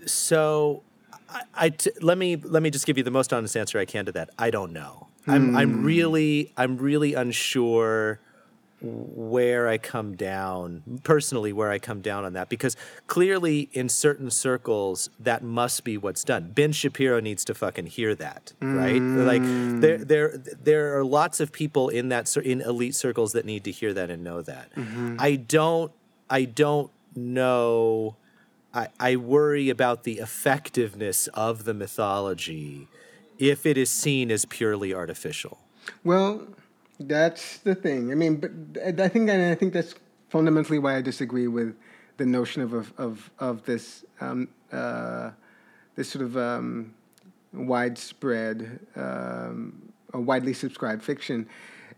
So, 0.06 0.84
I, 1.32 1.42
I 1.56 1.70
t- 1.70 1.92
let 2.02 2.18
me 2.18 2.36
let 2.36 2.64
me 2.64 2.70
just 2.70 2.86
give 2.86 2.98
you 2.98 3.04
the 3.04 3.12
most 3.12 3.34
honest 3.34 3.56
answer 3.56 3.80
I 3.80 3.86
can 3.86 4.06
to 4.06 4.12
that. 4.14 4.30
I 4.38 4.50
don't 4.52 4.74
know. 4.74 5.08
Hmm. 5.26 5.32
I'm 5.32 5.56
I'm 5.56 5.74
hmm. 5.74 5.86
really 5.86 6.54
I'm 6.58 6.78
really 6.78 7.14
unsure 7.14 8.20
where 8.82 9.68
I 9.68 9.78
come 9.78 10.16
down 10.16 11.02
personally, 11.04 11.52
where 11.52 11.70
I 11.70 11.80
come 11.80 12.02
down 12.02 12.24
on 12.24 12.34
that, 12.34 12.50
because 12.50 12.78
clearly 13.08 13.70
in 13.74 13.90
certain 13.90 14.32
circles 14.32 15.10
that 15.20 15.44
must 15.44 15.84
be 15.84 15.98
what's 15.98 16.24
done. 16.24 16.52
Ben 16.52 16.72
Shapiro 16.72 17.20
needs 17.20 17.44
to 17.46 17.54
fucking 17.54 17.88
hear 17.88 18.16
that, 18.16 18.54
right? 18.62 19.02
Mm. 19.02 19.26
Like 19.26 19.82
there, 19.82 19.98
there, 19.98 20.38
there 20.38 20.98
are 20.98 21.04
lots 21.04 21.40
of 21.40 21.52
people 21.52 21.90
in 21.90 22.10
that 22.10 22.36
in 22.38 22.62
elite 22.62 22.96
circles 22.96 23.34
that 23.34 23.46
need 23.46 23.66
to 23.66 23.72
hear 23.72 23.94
that 23.94 24.10
and 24.10 24.24
know 24.24 24.42
that. 24.42 24.74
Mm-hmm. 24.76 25.18
I 25.20 25.36
don't, 25.36 25.92
I 26.30 26.46
don't 26.46 26.90
know. 27.16 28.16
I, 29.00 29.16
worry 29.16 29.70
about 29.70 30.04
the 30.04 30.20
effectiveness 30.20 31.28
of 31.28 31.66
the 31.66 31.74
mythology 31.74 32.88
if 33.38 33.66
it 33.66 33.78
is 33.78 33.90
seen 33.90 34.32
as 34.32 34.46
purely 34.46 34.94
artificial. 34.94 35.60
Well, 36.04 36.48
that's 37.00 37.58
the 37.60 37.76
thing. 37.76 38.12
I 38.12 38.16
mean, 38.16 38.36
but 38.38 38.52
I 39.02 39.08
think 39.08 39.30
and 39.30 39.52
I 39.52 39.56
think 39.56 39.74
that's 39.74 39.96
fundamentally 40.30 40.80
why 40.80 40.98
I 40.98 41.02
disagree 41.02 41.48
with 41.48 41.76
the 42.18 42.26
notion 42.26 42.62
of 42.62 42.74
of 42.74 42.94
of, 42.98 43.32
of 43.40 43.66
this 43.66 44.06
um, 44.22 44.50
uh, 44.72 45.32
this 45.96 46.10
sort 46.10 46.26
of 46.26 46.38
um, 46.38 46.94
widespread 47.54 48.80
um, 48.96 49.92
or 50.14 50.22
widely 50.22 50.54
subscribed 50.54 51.04
fiction 51.04 51.48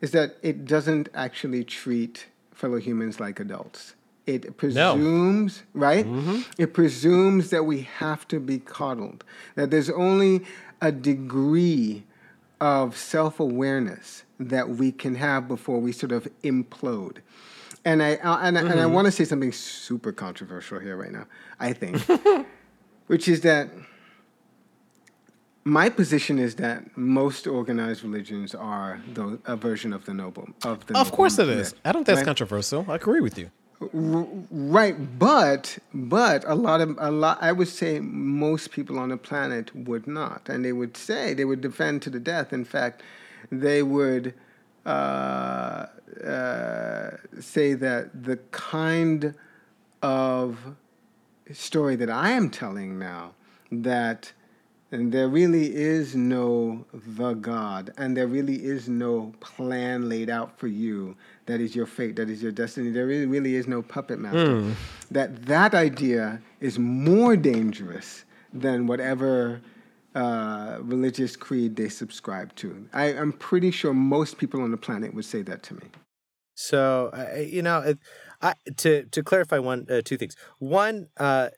is 0.01 0.11
that 0.11 0.37
it 0.41 0.65
doesn't 0.65 1.09
actually 1.13 1.63
treat 1.63 2.27
fellow 2.53 2.77
humans 2.77 3.19
like 3.19 3.39
adults. 3.39 3.95
It 4.27 4.57
presumes, 4.57 5.63
no. 5.73 5.81
right? 5.81 6.05
Mm-hmm. 6.05 6.41
It 6.57 6.73
presumes 6.73 7.49
that 7.49 7.63
we 7.63 7.81
have 7.81 8.27
to 8.27 8.39
be 8.39 8.59
coddled, 8.59 9.23
that 9.55 9.71
there's 9.71 9.89
only 9.89 10.45
a 10.79 10.91
degree 10.91 12.03
of 12.59 12.95
self 12.95 13.39
awareness 13.39 14.23
that 14.39 14.69
we 14.69 14.91
can 14.91 15.15
have 15.15 15.47
before 15.47 15.79
we 15.79 15.91
sort 15.91 16.11
of 16.11 16.27
implode. 16.43 17.17
And 17.83 18.03
I 18.03 18.15
uh, 18.15 18.39
and, 18.41 18.57
mm-hmm. 18.57 18.67
and 18.67 18.79
I 18.79 18.83
mm-hmm. 18.83 18.93
want 18.93 19.05
to 19.07 19.11
say 19.11 19.25
something 19.25 19.51
super 19.51 20.11
controversial 20.11 20.79
here 20.79 20.95
right 20.95 21.11
now. 21.11 21.25
I 21.59 21.73
think, 21.73 21.99
which 23.07 23.27
is 23.27 23.41
that 23.41 23.69
my 25.63 25.89
position 25.89 26.39
is 26.39 26.55
that 26.55 26.95
most 26.97 27.47
organized 27.47 28.03
religions 28.03 28.55
are 28.55 29.01
the, 29.13 29.39
a 29.45 29.55
version 29.55 29.93
of 29.93 30.05
the 30.05 30.13
noble 30.13 30.47
of 30.63 30.85
the. 30.85 30.97
Of 30.97 31.11
course, 31.11 31.39
it 31.39 31.49
is. 31.49 31.73
I 31.83 31.91
don't 31.91 32.01
think 32.01 32.07
that's 32.07 32.17
right? 32.17 32.25
controversial. 32.25 32.85
I 32.87 32.95
agree 32.95 33.21
with 33.21 33.37
you. 33.37 33.49
Right, 33.81 35.17
but 35.17 35.79
but 35.93 36.43
a 36.47 36.53
lot 36.53 36.81
of 36.81 36.95
a 36.99 37.09
lot 37.09 37.39
I 37.41 37.51
would 37.51 37.67
say 37.67 37.99
most 37.99 38.71
people 38.71 38.99
on 38.99 39.09
the 39.09 39.17
planet 39.17 39.75
would 39.75 40.05
not, 40.05 40.47
and 40.49 40.63
they 40.63 40.71
would 40.71 40.95
say 40.95 41.33
they 41.33 41.45
would 41.45 41.61
defend 41.61 42.03
to 42.03 42.11
the 42.11 42.19
death. 42.19 42.53
In 42.53 42.63
fact, 42.63 43.01
they 43.51 43.81
would 43.81 44.35
uh, 44.85 45.87
uh, 46.23 47.17
say 47.39 47.73
that 47.73 48.23
the 48.23 48.37
kind 48.51 49.33
of 50.03 50.75
story 51.51 51.95
that 51.95 52.09
I 52.09 52.31
am 52.31 52.49
telling 52.51 52.99
now, 52.99 53.33
that 53.71 54.31
And 54.93 55.13
there 55.13 55.29
really 55.29 55.73
is 55.73 56.15
no 56.17 56.85
the 56.91 57.33
God, 57.33 57.93
and 57.97 58.15
there 58.17 58.27
really 58.27 58.65
is 58.65 58.89
no 58.89 59.33
plan 59.39 60.09
laid 60.09 60.29
out 60.29 60.59
for 60.59 60.67
you 60.67 61.15
that 61.51 61.59
is 61.59 61.75
your 61.75 61.85
fate, 61.85 62.15
that 62.15 62.29
is 62.29 62.41
your 62.41 62.53
destiny. 62.53 62.91
There 62.91 63.05
really, 63.05 63.25
really 63.25 63.55
is 63.55 63.67
no 63.67 63.81
puppet 63.81 64.19
master. 64.19 64.61
Mm. 64.61 64.73
That 65.11 65.45
that 65.45 65.73
idea 65.73 66.41
is 66.61 66.79
more 66.79 67.35
dangerous 67.35 68.23
than 68.53 68.87
whatever 68.87 69.61
uh, 70.15 70.77
religious 70.81 71.35
creed 71.35 71.75
they 71.75 71.89
subscribe 71.89 72.55
to. 72.55 72.87
I, 72.93 73.13
am 73.13 73.33
pretty 73.33 73.71
sure 73.71 73.93
most 73.93 74.37
people 74.37 74.61
on 74.61 74.71
the 74.71 74.77
planet 74.77 75.13
would 75.13 75.25
say 75.25 75.41
that 75.41 75.61
to 75.63 75.73
me. 75.75 75.83
So, 76.55 77.11
uh, 77.13 77.39
you 77.39 77.61
know, 77.61 77.95
I, 78.41 78.53
to 78.77 79.03
to 79.03 79.23
clarify 79.23 79.59
one 79.59 79.87
uh, 79.89 80.01
two 80.05 80.15
things. 80.17 80.37
One, 80.59 81.07
uh, 81.17 81.49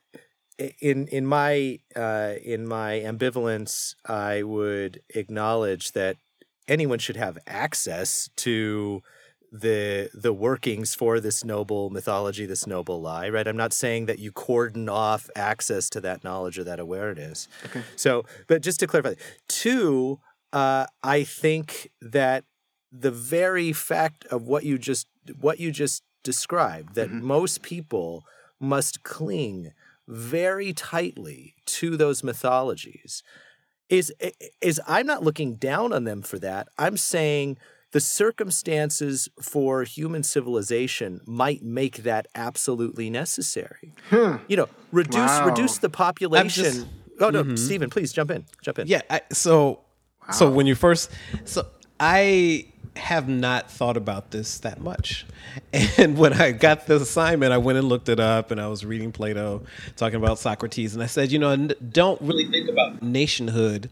in 0.80 1.06
in 1.08 1.24
my 1.24 1.78
uh, 1.94 2.34
in 2.44 2.66
my 2.66 3.00
ambivalence, 3.00 3.94
I 4.06 4.42
would 4.42 5.02
acknowledge 5.14 5.92
that 5.92 6.16
anyone 6.66 6.98
should 6.98 7.16
have 7.16 7.38
access 7.46 8.28
to 8.36 9.02
the 9.54 10.10
the 10.12 10.32
workings 10.32 10.96
for 10.96 11.20
this 11.20 11.44
noble 11.44 11.88
mythology, 11.88 12.44
this 12.44 12.66
noble 12.66 13.00
lie, 13.00 13.28
right? 13.28 13.46
I'm 13.46 13.56
not 13.56 13.72
saying 13.72 14.06
that 14.06 14.18
you 14.18 14.32
cordon 14.32 14.88
off 14.88 15.30
access 15.36 15.88
to 15.90 16.00
that 16.00 16.24
knowledge 16.24 16.58
or 16.58 16.64
that 16.64 16.80
awareness. 16.80 17.46
Okay. 17.66 17.82
So, 17.94 18.24
but 18.48 18.62
just 18.62 18.80
to 18.80 18.88
clarify, 18.88 19.14
two, 19.48 20.18
uh, 20.52 20.86
I 21.04 21.22
think 21.22 21.92
that 22.02 22.44
the 22.90 23.12
very 23.12 23.72
fact 23.72 24.26
of 24.26 24.42
what 24.42 24.64
you 24.64 24.76
just 24.76 25.06
what 25.40 25.60
you 25.60 25.70
just 25.70 26.02
described, 26.24 26.96
that 26.96 27.08
mm-hmm. 27.08 27.24
most 27.24 27.62
people 27.62 28.24
must 28.58 29.04
cling 29.04 29.72
very 30.08 30.72
tightly 30.72 31.54
to 31.66 31.96
those 31.96 32.24
mythologies 32.24 33.22
is 33.88 34.12
is 34.60 34.80
I'm 34.88 35.06
not 35.06 35.22
looking 35.22 35.54
down 35.54 35.92
on 35.92 36.02
them 36.02 36.22
for 36.22 36.40
that. 36.40 36.66
I'm 36.76 36.96
saying 36.96 37.58
the 37.94 38.00
circumstances 38.00 39.28
for 39.40 39.84
human 39.84 40.24
civilization 40.24 41.20
might 41.26 41.62
make 41.62 41.98
that 41.98 42.26
absolutely 42.34 43.08
necessary. 43.08 43.92
Hmm. 44.10 44.38
You 44.48 44.56
know, 44.56 44.68
reduce 44.90 45.14
wow. 45.14 45.46
reduce 45.46 45.78
the 45.78 45.88
population. 45.88 46.64
Just, 46.64 46.86
oh 47.20 47.30
no, 47.30 47.44
mm-hmm. 47.44 47.54
Steven, 47.54 47.90
please 47.90 48.12
jump 48.12 48.32
in. 48.32 48.46
Jump 48.62 48.80
in. 48.80 48.88
Yeah. 48.88 49.02
I, 49.08 49.20
so 49.32 49.78
wow. 50.26 50.32
so 50.32 50.50
when 50.50 50.66
you 50.66 50.74
first 50.74 51.08
so 51.44 51.68
I 52.00 52.66
have 52.96 53.28
not 53.28 53.70
thought 53.70 53.96
about 53.96 54.32
this 54.32 54.58
that 54.58 54.80
much. 54.80 55.24
And 55.98 56.18
when 56.18 56.32
I 56.32 56.50
got 56.50 56.86
the 56.86 56.96
assignment, 56.96 57.52
I 57.52 57.58
went 57.58 57.78
and 57.78 57.88
looked 57.88 58.08
it 58.08 58.18
up 58.18 58.50
and 58.50 58.60
I 58.60 58.66
was 58.66 58.84
reading 58.84 59.12
Plato, 59.12 59.62
talking 59.96 60.16
about 60.16 60.40
Socrates. 60.40 60.94
And 60.94 61.02
I 61.02 61.06
said, 61.06 61.30
you 61.30 61.38
know, 61.38 61.56
don't 61.56 62.20
really 62.20 62.50
think 62.50 62.68
about 62.68 63.02
nationhood 63.02 63.88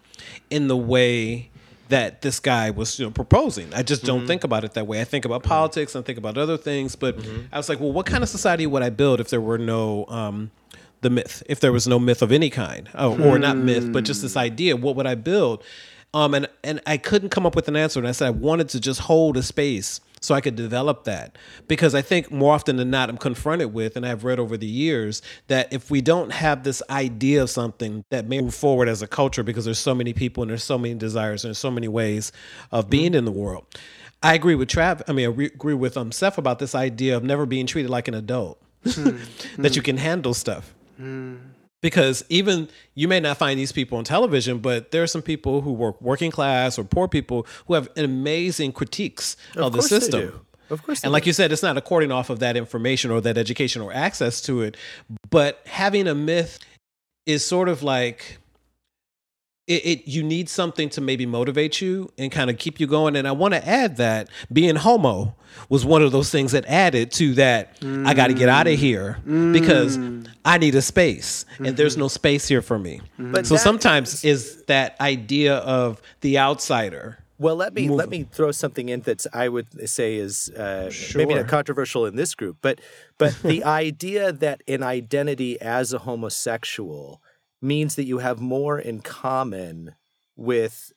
in 0.51 0.67
the 0.67 0.77
way 0.77 1.52
that 1.93 2.23
this 2.23 2.41
guy 2.41 2.71
was 2.71 2.99
you 2.99 3.05
know, 3.05 3.11
proposing. 3.11 3.73
I 3.75 3.83
just 3.83 4.03
don't 4.03 4.21
mm-hmm. 4.21 4.29
think 4.29 4.45
about 4.45 4.65
it 4.65 4.73
that 4.73 4.87
way. 4.87 5.03
I 5.03 5.05
think 5.05 5.27
about 5.27 5.43
politics 5.43 5.95
and 5.95 6.05
think 6.07 6.17
about 6.17 6.39
other 6.39 6.57
things. 6.57 6.97
But 6.97 7.19
mm-hmm. 7.19 7.43
I 7.53 7.59
was 7.59 7.69
like, 7.69 7.81
well, 7.81 7.93
what 7.93 8.07
kind 8.07 8.23
of 8.23 8.31
society 8.31 8.67
would 8.67 8.83
I 8.83 8.89
build 8.89 9.21
if 9.21 9.29
there 9.29 9.41
were 9.41 9.59
no. 9.59 10.07
Um, 10.09 10.51
the 11.03 11.11
myth, 11.11 11.43
if 11.49 11.59
there 11.59 11.73
was 11.73 11.89
no 11.89 11.99
myth 11.99 12.23
of 12.23 12.31
any 12.31 12.49
kind, 12.49 12.89
oh, 12.95 13.21
or 13.21 13.37
not 13.37 13.57
myth, 13.57 13.93
but 13.93 14.05
just 14.05 14.23
this 14.23 14.35
hmm. 14.35 14.39
idea, 14.39 14.77
what 14.77 14.95
would 14.95 15.05
I 15.05 15.17
build? 15.17 15.65
Um, 16.15 16.33
and 16.33 16.49
and 16.63 16.81
I 16.87 16.97
couldn't 16.97 17.31
come 17.31 17.45
up 17.45 17.57
with 17.57 17.67
an 17.67 17.75
answer. 17.75 17.99
And 17.99 18.07
I 18.07 18.13
said 18.13 18.29
I 18.29 18.31
wanted 18.31 18.69
to 18.69 18.81
just 18.81 19.01
hold 19.01 19.37
a 19.37 19.43
space 19.43 20.01
so 20.23 20.37
I 20.37 20.41
could 20.41 20.55
develop 20.55 21.05
that 21.05 21.37
because 21.67 21.95
I 21.95 22.01
think 22.01 22.31
more 22.31 22.55
often 22.55 22.77
than 22.77 22.91
not 22.91 23.11
I'm 23.11 23.19
confronted 23.19 23.75
with, 23.75 23.97
and 23.97 24.07
I've 24.07 24.25
read 24.25 24.39
over 24.39 24.57
the 24.57 24.67
years 24.67 25.21
that 25.49 25.73
if 25.73 25.91
we 25.91 26.01
don't 26.01 26.31
have 26.31 26.63
this 26.63 26.81
idea 26.89 27.43
of 27.43 27.51
something 27.51 28.05
that 28.11 28.29
may 28.29 28.41
move 28.41 28.55
forward 28.55 28.89
as 28.89 29.03
a 29.03 29.09
culture, 29.09 29.43
because 29.43 29.65
there's 29.65 29.81
so 29.81 29.95
many 29.95 30.13
people 30.13 30.43
and 30.43 30.51
there's 30.51 30.65
so 30.65 30.79
many 30.79 30.95
desires 30.95 31.45
and 31.45 31.51
there's 31.51 31.59
so 31.59 31.73
many 31.73 31.89
ways 31.89 32.31
of 32.71 32.89
being 32.89 33.11
mm-hmm. 33.11 33.17
in 33.17 33.25
the 33.25 33.33
world. 33.33 33.67
I 34.23 34.35
agree 34.35 34.55
with 34.55 34.69
Trav. 34.69 35.03
I 35.09 35.13
mean, 35.13 35.27
I 35.27 35.31
re- 35.31 35.47
agree 35.47 35.75
with 35.75 35.97
um, 35.97 36.13
Seph 36.13 36.39
about 36.39 36.61
this 36.61 36.77
idea 36.77 37.17
of 37.17 37.25
never 37.25 37.45
being 37.45 37.67
treated 37.67 37.91
like 37.91 38.07
an 38.07 38.15
adult, 38.15 38.63
mm-hmm. 38.85 39.63
that 39.63 39.75
you 39.75 39.83
can 39.83 39.97
handle 39.97 40.35
stuff. 40.35 40.73
Mm 41.01 41.52
because 41.83 42.25
even 42.31 42.69
you 42.95 43.09
may 43.09 43.21
not 43.21 43.37
find 43.37 43.59
these 43.59 43.73
people 43.73 43.99
on 43.99 44.05
television, 44.05 44.59
but 44.59 44.91
there 44.93 45.03
are 45.03 45.07
some 45.07 45.21
people 45.21 45.61
who 45.61 45.73
work 45.73 46.01
working 46.01 46.31
class 46.31 46.79
or 46.79 46.85
poor 46.85 47.09
people 47.09 47.47
who 47.67 47.75
have 47.75 47.89
amazing 47.97 48.73
critiques 48.73 49.37
of, 49.57 49.65
of 49.65 49.73
the 49.75 49.83
system. 49.83 50.41
Of 50.71 50.83
course. 50.83 51.03
And 51.05 51.13
like 51.13 51.27
you 51.27 51.35
said, 51.35 51.53
it's 51.53 51.63
not 51.63 51.77
according 51.77 52.11
off 52.11 52.31
of 52.31 52.39
that 52.39 52.57
information 52.57 53.11
or 53.11 53.21
that 53.21 53.37
education 53.37 53.83
or 53.83 53.93
access 53.93 54.41
to 54.43 54.63
it, 54.63 54.79
but 55.29 55.61
having 55.67 56.09
a 56.09 56.15
myth 56.15 56.59
is 57.27 57.45
sort 57.45 57.69
of 57.69 57.83
like 57.83 58.39
it, 59.69 59.87
it, 59.87 60.09
you 60.09 60.23
need 60.23 60.49
something 60.49 60.89
to 60.91 61.01
maybe 61.01 61.25
motivate 61.25 61.81
you 61.81 62.11
and 62.19 62.33
kind 62.33 62.51
of 62.51 62.59
keep 62.59 62.81
you 62.81 62.87
going. 62.87 63.15
And 63.15 63.29
I 63.29 63.33
want 63.33 63.55
to 63.55 63.67
add 63.67 63.97
that 63.99 64.29
being 64.53 64.75
homo 64.75 65.37
was 65.69 65.85
one 65.85 66.03
of 66.03 66.11
those 66.11 66.31
things 66.31 66.53
that 66.53 66.65
added 66.67 67.13
to 67.13 67.35
that. 67.35 67.81
Mm. 67.81 68.07
I 68.07 68.15
got 68.15 68.29
to 68.29 68.35
get 68.35 68.49
out 68.49 68.67
of 68.67 68.79
here 68.79 69.19
mm. 69.27 69.53
because 69.53 69.99
I 70.45 70.59
need 70.59 70.75
a 70.75 70.83
space, 70.83 71.45
mm-hmm. 71.55 71.67
and 71.67 71.77
there's 71.77 71.97
no 71.97 72.09
space 72.09 72.49
here 72.49 72.63
for 72.63 72.79
me. 72.79 73.01
Mm-hmm. 73.19 73.33
But 73.33 73.47
so 73.47 73.57
sometimes 73.57 74.25
is, 74.25 74.25
is 74.25 74.63
that 74.65 75.01
idea 75.01 75.57
of 75.59 76.03
the 76.23 76.39
outsider. 76.39 77.19
Well, 77.39 77.57
let 77.57 77.75
me 77.75 77.89
let 77.89 78.09
me 78.09 78.25
throw 78.25 78.53
something 78.53 78.89
in 78.89 79.01
that 79.03 79.27
I 79.33 79.49
would 79.49 79.89
say 79.89 80.17
is 80.17 80.49
uh, 80.51 80.91
sure. 80.91 81.19
maybe 81.19 81.35
not 81.35 81.49
controversial 81.49 82.07
in 82.07 82.17
this 82.17 82.35
group, 82.35 82.59
but 82.63 82.81
but 83.19 83.37
the 83.43 83.65
idea 83.65 84.33
that 84.33 84.63
an 84.67 84.83
identity 84.83 85.61
as 85.61 85.93
a 85.93 85.99
homosexual 86.01 87.22
means 87.63 87.95
that 87.95 88.05
you 88.05 88.19
have 88.19 88.41
more 88.41 88.79
in 88.79 89.01
common 89.01 89.95
with 90.37 90.93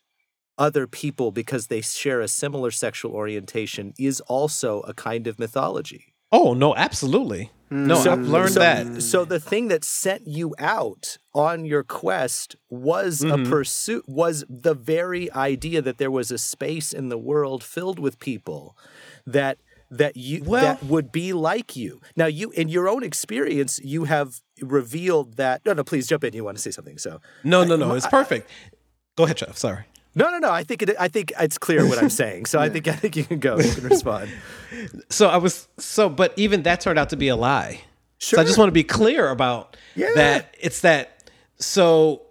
other 0.58 0.88
people 0.88 1.32
because 1.32 1.68
they 1.68 1.82
share 1.82 2.22
a 2.22 2.28
similar 2.28 2.72
sexual 2.72 3.12
orientation 3.12 3.94
is 4.00 4.22
also 4.22 4.82
a 4.82 4.94
kind 4.94 5.28
of 5.28 5.38
mythology. 5.38 6.14
Oh, 6.32 6.54
no, 6.54 6.76
absolutely. 6.76 7.52
No, 7.70 7.96
so, 7.96 8.12
I've 8.12 8.28
learned 8.28 8.54
so, 8.54 8.60
that. 8.60 9.02
So 9.02 9.26
the 9.26 9.40
thing 9.40 9.70
that 9.70 9.84
sent 9.84 10.28
you 10.28 10.54
out 10.60 11.18
on 11.34 11.66
your 11.66 11.84
quest 11.84 12.56
was 12.70 13.22
mm-hmm. 13.22 13.46
a 13.46 13.50
pursuit 13.50 14.08
was 14.08 14.46
the 14.50 14.74
very 14.74 15.32
idea 15.32 15.82
that 15.82 15.98
there 15.98 16.12
was 16.12 16.32
a 16.32 16.38
space 16.38 16.94
in 16.94 17.10
the 17.10 17.18
world 17.18 17.64
filled 17.64 18.00
with 18.00 18.20
people 18.20 18.78
that 19.26 19.58
that 19.92 20.18
you 20.18 20.44
well, 20.46 20.62
that 20.62 20.84
would 20.84 21.12
be 21.12 21.34
like 21.34 21.76
you. 21.76 22.02
Now 22.16 22.26
you 22.26 22.52
in 22.52 22.70
your 22.70 22.90
own 22.90 23.04
experience 23.04 23.80
you 23.84 24.06
have 24.06 24.42
revealed 24.62 25.38
that 25.38 25.66
No, 25.66 25.74
no, 25.74 25.84
please 25.84 26.08
jump 26.08 26.24
in. 26.24 26.34
You 26.34 26.44
want 26.44 26.58
to 26.58 26.62
say 26.62 26.72
something. 26.72 26.98
So 26.98 27.22
No, 27.44 27.64
no, 27.64 27.76
no. 27.76 27.92
I, 27.92 27.98
it's 27.98 28.08
perfect. 28.08 28.50
Go 29.16 29.24
ahead, 29.24 29.38
Jeff. 29.38 29.58
Sorry. 29.58 29.86
No, 30.16 30.30
no, 30.30 30.40
no. 30.40 30.50
I 30.50 30.64
think 30.64 30.82
it. 30.82 30.96
I 31.00 31.10
think 31.10 31.34
it's 31.40 31.58
clear 31.58 31.88
what 31.88 32.02
I'm 32.02 32.10
saying. 32.10 32.46
So 32.46 32.60
yeah. 32.60 32.66
I 32.66 32.70
think 32.70 32.88
I 32.88 32.94
think 32.94 33.16
you 33.16 33.26
can 33.26 33.40
go. 33.40 33.58
You 33.60 33.72
can 33.72 33.84
respond. 33.84 34.30
so 35.10 35.28
I 35.28 35.38
was 35.38 35.68
so, 35.78 36.10
but 36.10 36.34
even 36.38 36.64
that 36.64 36.82
turned 36.82 36.98
out 36.98 37.10
to 37.10 37.18
be 37.18 37.28
a 37.28 37.36
lie. 37.36 37.82
Sure. 38.18 38.38
So 38.38 38.42
I 38.42 38.46
just 38.46 38.58
want 38.58 38.70
to 38.70 38.74
be 38.74 38.84
clear 38.84 39.30
about 39.30 39.76
yeah. 39.96 40.08
that. 40.16 40.56
It's 40.60 40.82
that. 40.82 41.30
So 41.58 42.22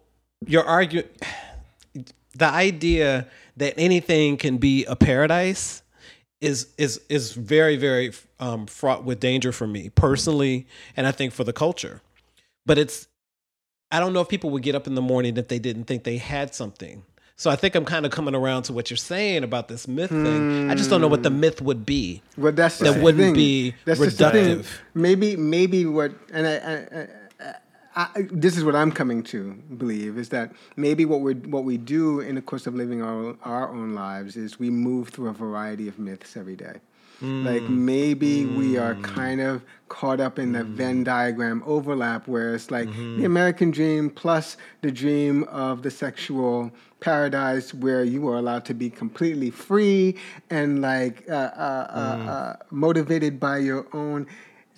your 0.47 0.65
argument, 0.65 1.11
the 2.35 2.47
idea 2.47 3.29
that 3.59 3.75
anything 3.77 4.39
can 4.39 4.59
be 4.59 4.85
a 4.87 4.97
paradise 4.97 5.83
is 6.45 6.69
is 6.77 7.01
is 7.09 7.33
very 7.33 7.77
very 7.77 8.13
um, 8.39 8.67
fraught 8.67 9.05
with 9.05 9.21
danger 9.21 9.53
for 9.53 9.67
me 9.67 9.89
personally, 9.91 10.67
and 10.97 11.07
I 11.07 11.13
think 11.13 11.33
for 11.33 11.45
the 11.45 11.53
culture. 11.53 12.03
But 12.67 12.79
it's 12.79 13.09
I 13.91 14.01
don't 14.01 14.13
know 14.13 14.21
if 14.21 14.29
people 14.29 14.51
would 14.51 14.63
get 14.63 14.75
up 14.75 14.87
in 14.87 14.95
the 14.95 15.03
morning 15.03 15.37
if 15.37 15.49
they 15.49 15.59
didn't 15.59 15.85
think 15.85 16.05
they 16.05 16.19
had 16.19 16.55
something. 16.55 17.05
So 17.37 17.51
I 17.51 17.57
think 17.57 17.75
I'm 17.75 17.85
kind 17.85 18.07
of 18.07 18.13
coming 18.13 18.35
around 18.35 18.63
to 18.65 18.73
what 18.73 18.91
you're 18.91 18.97
saying 18.97 19.43
about 19.43 19.67
this 19.67 19.89
myth 19.89 20.11
thing. 20.11 20.71
I 20.71 20.77
just 20.77 20.89
don't 20.89 21.01
know 21.01 21.09
what 21.09 21.25
the 21.25 21.31
hmm. 21.31 21.41
myth 21.41 21.61
would 21.61 21.85
be. 21.85 22.23
Well, 22.37 22.53
that's 22.53 22.79
that 22.79 23.03
wouldn't 23.03 23.25
thing. 23.25 23.35
be 23.35 23.75
that's 23.85 23.99
reductive. 23.99 24.67
Maybe, 24.95 25.35
maybe 25.35 25.85
what, 25.85 26.13
and 26.33 26.47
I, 26.47 26.55
I, 26.55 27.01
I, 27.01 27.09
this 28.31 28.57
is 28.57 28.65
what 28.65 28.75
I'm 28.75 28.91
coming 28.91 29.23
to 29.25 29.53
believe 29.77 30.19
is 30.19 30.29
that 30.31 30.53
maybe 30.77 31.05
what 31.05 31.21
we 31.21 31.35
what 31.35 31.65
we 31.65 31.77
do 31.77 32.21
in 32.21 32.35
the 32.35 32.43
course 32.43 32.67
of 32.67 32.75
living 32.75 33.03
our 33.03 33.37
our 33.43 33.71
own 33.71 33.95
lives 33.95 34.37
is 34.37 34.59
we 34.59 34.71
move 34.71 35.11
through 35.11 35.29
a 35.29 35.33
variety 35.33 35.89
of 35.89 35.99
myths 35.99 36.37
every 36.37 36.57
day. 36.57 36.81
Mm. 37.23 37.45
Like 37.45 37.63
maybe 37.63 38.45
mm. 38.45 38.57
we 38.57 38.77
are 38.77 38.95
mm. 38.95 39.05
kind 39.05 39.41
of 39.41 39.63
caught 39.89 40.21
up 40.21 40.39
in 40.39 40.53
the 40.53 40.61
mm. 40.61 40.75
Venn 40.75 41.05
diagram 41.05 41.63
overlap 41.65 42.27
where 42.27 42.55
it's 42.55 42.71
like 42.71 42.89
mm-hmm. 42.89 43.19
the 43.19 43.25
American 43.25 43.71
dream 43.71 44.11
plus 44.11 44.57
the 44.81 44.91
dream 44.91 45.45
of 45.45 45.83
the 45.83 45.91
sexual 45.91 46.73
paradise 46.99 47.73
where 47.73 48.03
you 48.03 48.27
are 48.29 48.37
allowed 48.37 48.65
to 48.65 48.75
be 48.75 48.91
completely 48.91 49.51
free 49.51 50.17
and 50.51 50.83
like 50.83 51.25
uh, 51.29 51.35
uh, 51.35 51.87
uh, 51.91 52.17
mm. 52.17 52.29
uh 52.29 52.57
motivated 52.71 53.39
by 53.39 53.59
your 53.59 53.87
own 53.93 54.27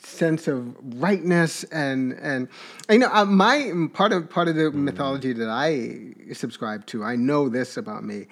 sense 0.03 0.47
of 0.47 0.75
rightness 1.01 1.65
and 1.65 2.13
and 2.15 2.49
you 2.89 2.99
know 2.99 3.11
uh, 3.13 3.25
my 3.25 3.73
part 3.93 4.13
of 4.13 4.29
part 4.31 4.49
of 4.49 4.55
the 4.55 4.63
mm. 4.63 4.75
mythology 4.75 5.33
that 5.33 5.49
I 5.49 6.15
subscribe 6.33 6.87
to 6.87 7.03
I 7.03 7.17
know 7.17 7.49
this 7.49 7.77
about 7.77 8.05
me 8.05 8.27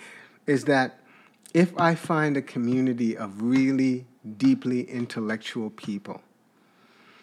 is 0.46 0.64
that 0.64 1.00
if 1.52 1.72
I 1.80 1.94
find 1.94 2.36
a 2.36 2.42
community 2.42 3.16
of 3.16 3.42
really 3.42 4.06
deeply 4.36 4.82
intellectual 4.82 5.70
people 5.70 6.22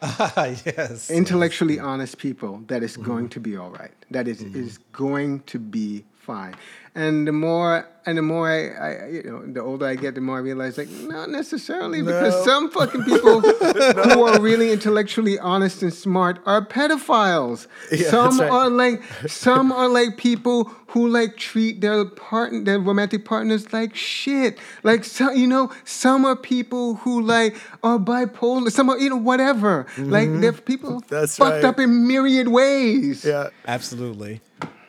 Ah, 0.02 0.46
yes. 0.66 1.10
Intellectually 1.10 1.80
honest 1.80 2.18
people 2.18 2.64
that 2.68 2.84
is 2.84 2.98
going 2.98 3.30
to 3.30 3.40
be 3.40 3.56
all 3.56 3.70
right. 3.70 3.92
That 4.10 4.28
is, 4.28 4.42
is 4.42 4.80
going 4.92 5.42
to 5.42 5.60
be 5.60 6.04
fine. 6.22 6.56
And 6.94 7.28
the 7.28 7.32
more 7.32 7.88
and 8.06 8.18
the 8.18 8.22
more 8.22 8.50
I, 8.50 8.68
I, 8.70 9.08
you 9.10 9.24
know, 9.24 9.46
the 9.46 9.62
older 9.62 9.86
I 9.86 9.96
get, 9.96 10.16
the 10.16 10.22
more 10.22 10.38
I 10.38 10.40
realize, 10.42 10.78
like, 10.78 10.90
not 10.90 11.30
necessarily, 11.30 12.02
because 12.02 12.44
some 12.44 12.70
fucking 12.72 13.04
people 13.04 13.40
who 13.42 14.24
are 14.24 14.42
really 14.42 14.72
intellectually 14.72 15.38
honest 15.38 15.84
and 15.84 15.94
smart 15.94 16.40
are 16.46 16.66
pedophiles. 16.66 17.68
Yeah, 17.92 18.10
some 18.10 18.40
right. 18.40 18.50
are 18.50 18.70
like, 18.70 19.04
some 19.28 19.72
are 19.72 19.88
like 19.88 20.18
people 20.18 20.66
who 20.88 21.08
like 21.08 21.38
treat 21.38 21.80
their 21.80 22.04
partner, 22.04 22.64
their 22.64 22.80
romantic 22.80 23.24
partners 23.24 23.72
like 23.72 23.96
shit. 23.96 24.58
Like, 24.84 25.06
so, 25.06 25.32
you 25.32 25.48
know, 25.48 25.72
some 25.86 26.26
are 26.26 26.36
people 26.36 26.96
who 26.96 27.22
like 27.22 27.56
are 27.84 28.00
bipolar. 28.00 28.72
Some 28.72 28.90
are, 28.90 28.98
you 28.98 29.12
know, 29.12 29.16
whatever. 29.16 29.86
Like, 29.98 30.30
they're 30.42 30.52
people 30.54 30.82
Mm-hmm. 30.92 31.16
That's 31.16 31.38
fucked 31.38 31.64
right. 31.64 31.66
up 31.66 31.80
in 31.80 32.08
myriad 32.08 32.48
ways. 32.48 33.24
Yeah. 33.24 33.50
Absolutely. 33.68 34.42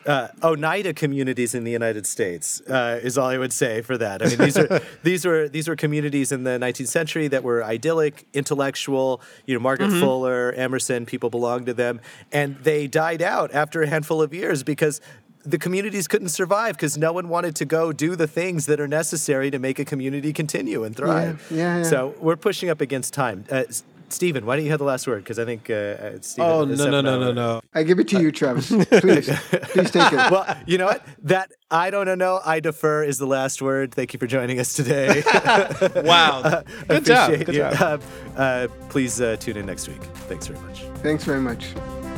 Uh, 0.07 0.28
Oneida 0.42 0.92
communities 0.92 1.55
in 1.55 1.64
the 1.64 1.70
United 1.70 2.07
States 2.07 2.61
uh, 2.62 3.00
is 3.03 3.16
all 3.18 3.28
I 3.28 3.38
would 3.38 3.53
say 3.53 3.82
for 3.82 3.96
that. 3.98 4.22
I 4.22 4.26
mean, 4.28 4.38
these 4.38 4.59
are 4.59 4.80
these 5.03 5.24
were 5.24 5.48
these 5.48 5.68
were 5.68 5.76
communities 5.76 6.32
in 6.32 6.44
the 6.44 6.59
19th 6.59 6.88
century 6.88 7.28
that 7.28 7.42
were 7.42 7.64
idyllic, 7.64 8.26
intellectual. 8.32 9.20
You 9.46 9.55
know, 9.55 9.61
Margaret 9.61 9.90
Fuller, 9.90 10.53
Emerson, 10.53 11.07
people 11.07 11.30
belonged 11.30 11.66
to 11.66 11.74
them, 11.74 12.00
and 12.30 12.57
they 12.62 12.86
died 12.86 13.22
out 13.22 13.53
after 13.53 13.82
a 13.82 13.86
handful 13.86 14.22
of 14.22 14.34
years 14.34 14.62
because. 14.62 15.00
The 15.44 15.59
communities 15.59 16.07
couldn't 16.07 16.28
survive 16.28 16.76
because 16.76 16.96
no 16.96 17.12
one 17.12 17.28
wanted 17.28 17.57
to 17.57 17.64
go 17.64 17.92
do 17.92 18.14
the 18.14 18.28
things 18.28 18.66
that 18.66 18.78
are 18.78 18.86
necessary 18.86 19.50
to 19.50 19.59
make 19.59 19.80
a 19.80 19.84
community 19.84 20.32
continue 20.32 20.84
and 20.84 20.94
thrive. 20.94 21.44
yeah, 21.50 21.78
yeah. 21.78 21.82
So 21.82 22.14
we're 22.20 22.36
pushing 22.36 22.70
up 22.70 22.80
against 22.80 23.12
time. 23.12 23.44
Uh, 23.50 23.64
Steven, 24.12 24.46
why 24.46 24.56
don't 24.56 24.64
you 24.64 24.70
have 24.70 24.78
the 24.78 24.84
last 24.84 25.06
word? 25.06 25.24
Because 25.24 25.38
I 25.38 25.44
think 25.44 25.68
uh, 25.70 25.74
uh, 25.74 26.18
Steven. 26.20 26.50
Oh 26.50 26.64
no 26.64 26.90
no 26.90 27.00
no 27.00 27.18
no 27.18 27.32
no. 27.32 27.60
I 27.74 27.82
give 27.82 27.98
it 27.98 28.08
to 28.08 28.20
you, 28.20 28.30
Travis. 28.30 28.68
Please, 28.68 29.28
please 29.28 29.90
take 29.90 30.12
it. 30.12 30.30
Well, 30.30 30.56
you 30.66 30.78
know 30.78 30.86
what? 30.86 31.04
That 31.22 31.50
I 31.70 31.90
don't 31.90 32.06
know. 32.06 32.14
No, 32.14 32.40
I 32.44 32.60
defer 32.60 33.02
is 33.02 33.18
the 33.18 33.26
last 33.26 33.60
word. 33.62 33.94
Thank 33.94 34.12
you 34.12 34.18
for 34.18 34.26
joining 34.26 34.60
us 34.60 34.74
today. 34.74 35.22
Wow. 36.02 36.62
Good 36.88 37.04
job. 37.04 37.30
Appreciate 37.30 37.46
Good 37.46 37.54
you. 37.54 37.60
job. 37.62 38.02
Uh, 38.36 38.40
uh, 38.40 38.68
please 38.88 39.20
uh, 39.20 39.36
tune 39.36 39.56
in 39.56 39.66
next 39.66 39.88
week. 39.88 40.02
Thanks 40.28 40.46
very 40.46 40.60
much. 40.60 40.82
Thanks 41.02 41.24
very 41.24 41.40
much. 41.40 41.66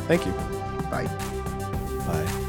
Thank 0.07 0.25
you. 0.25 0.31
Bye. 0.91 1.05
Bye. 2.07 2.41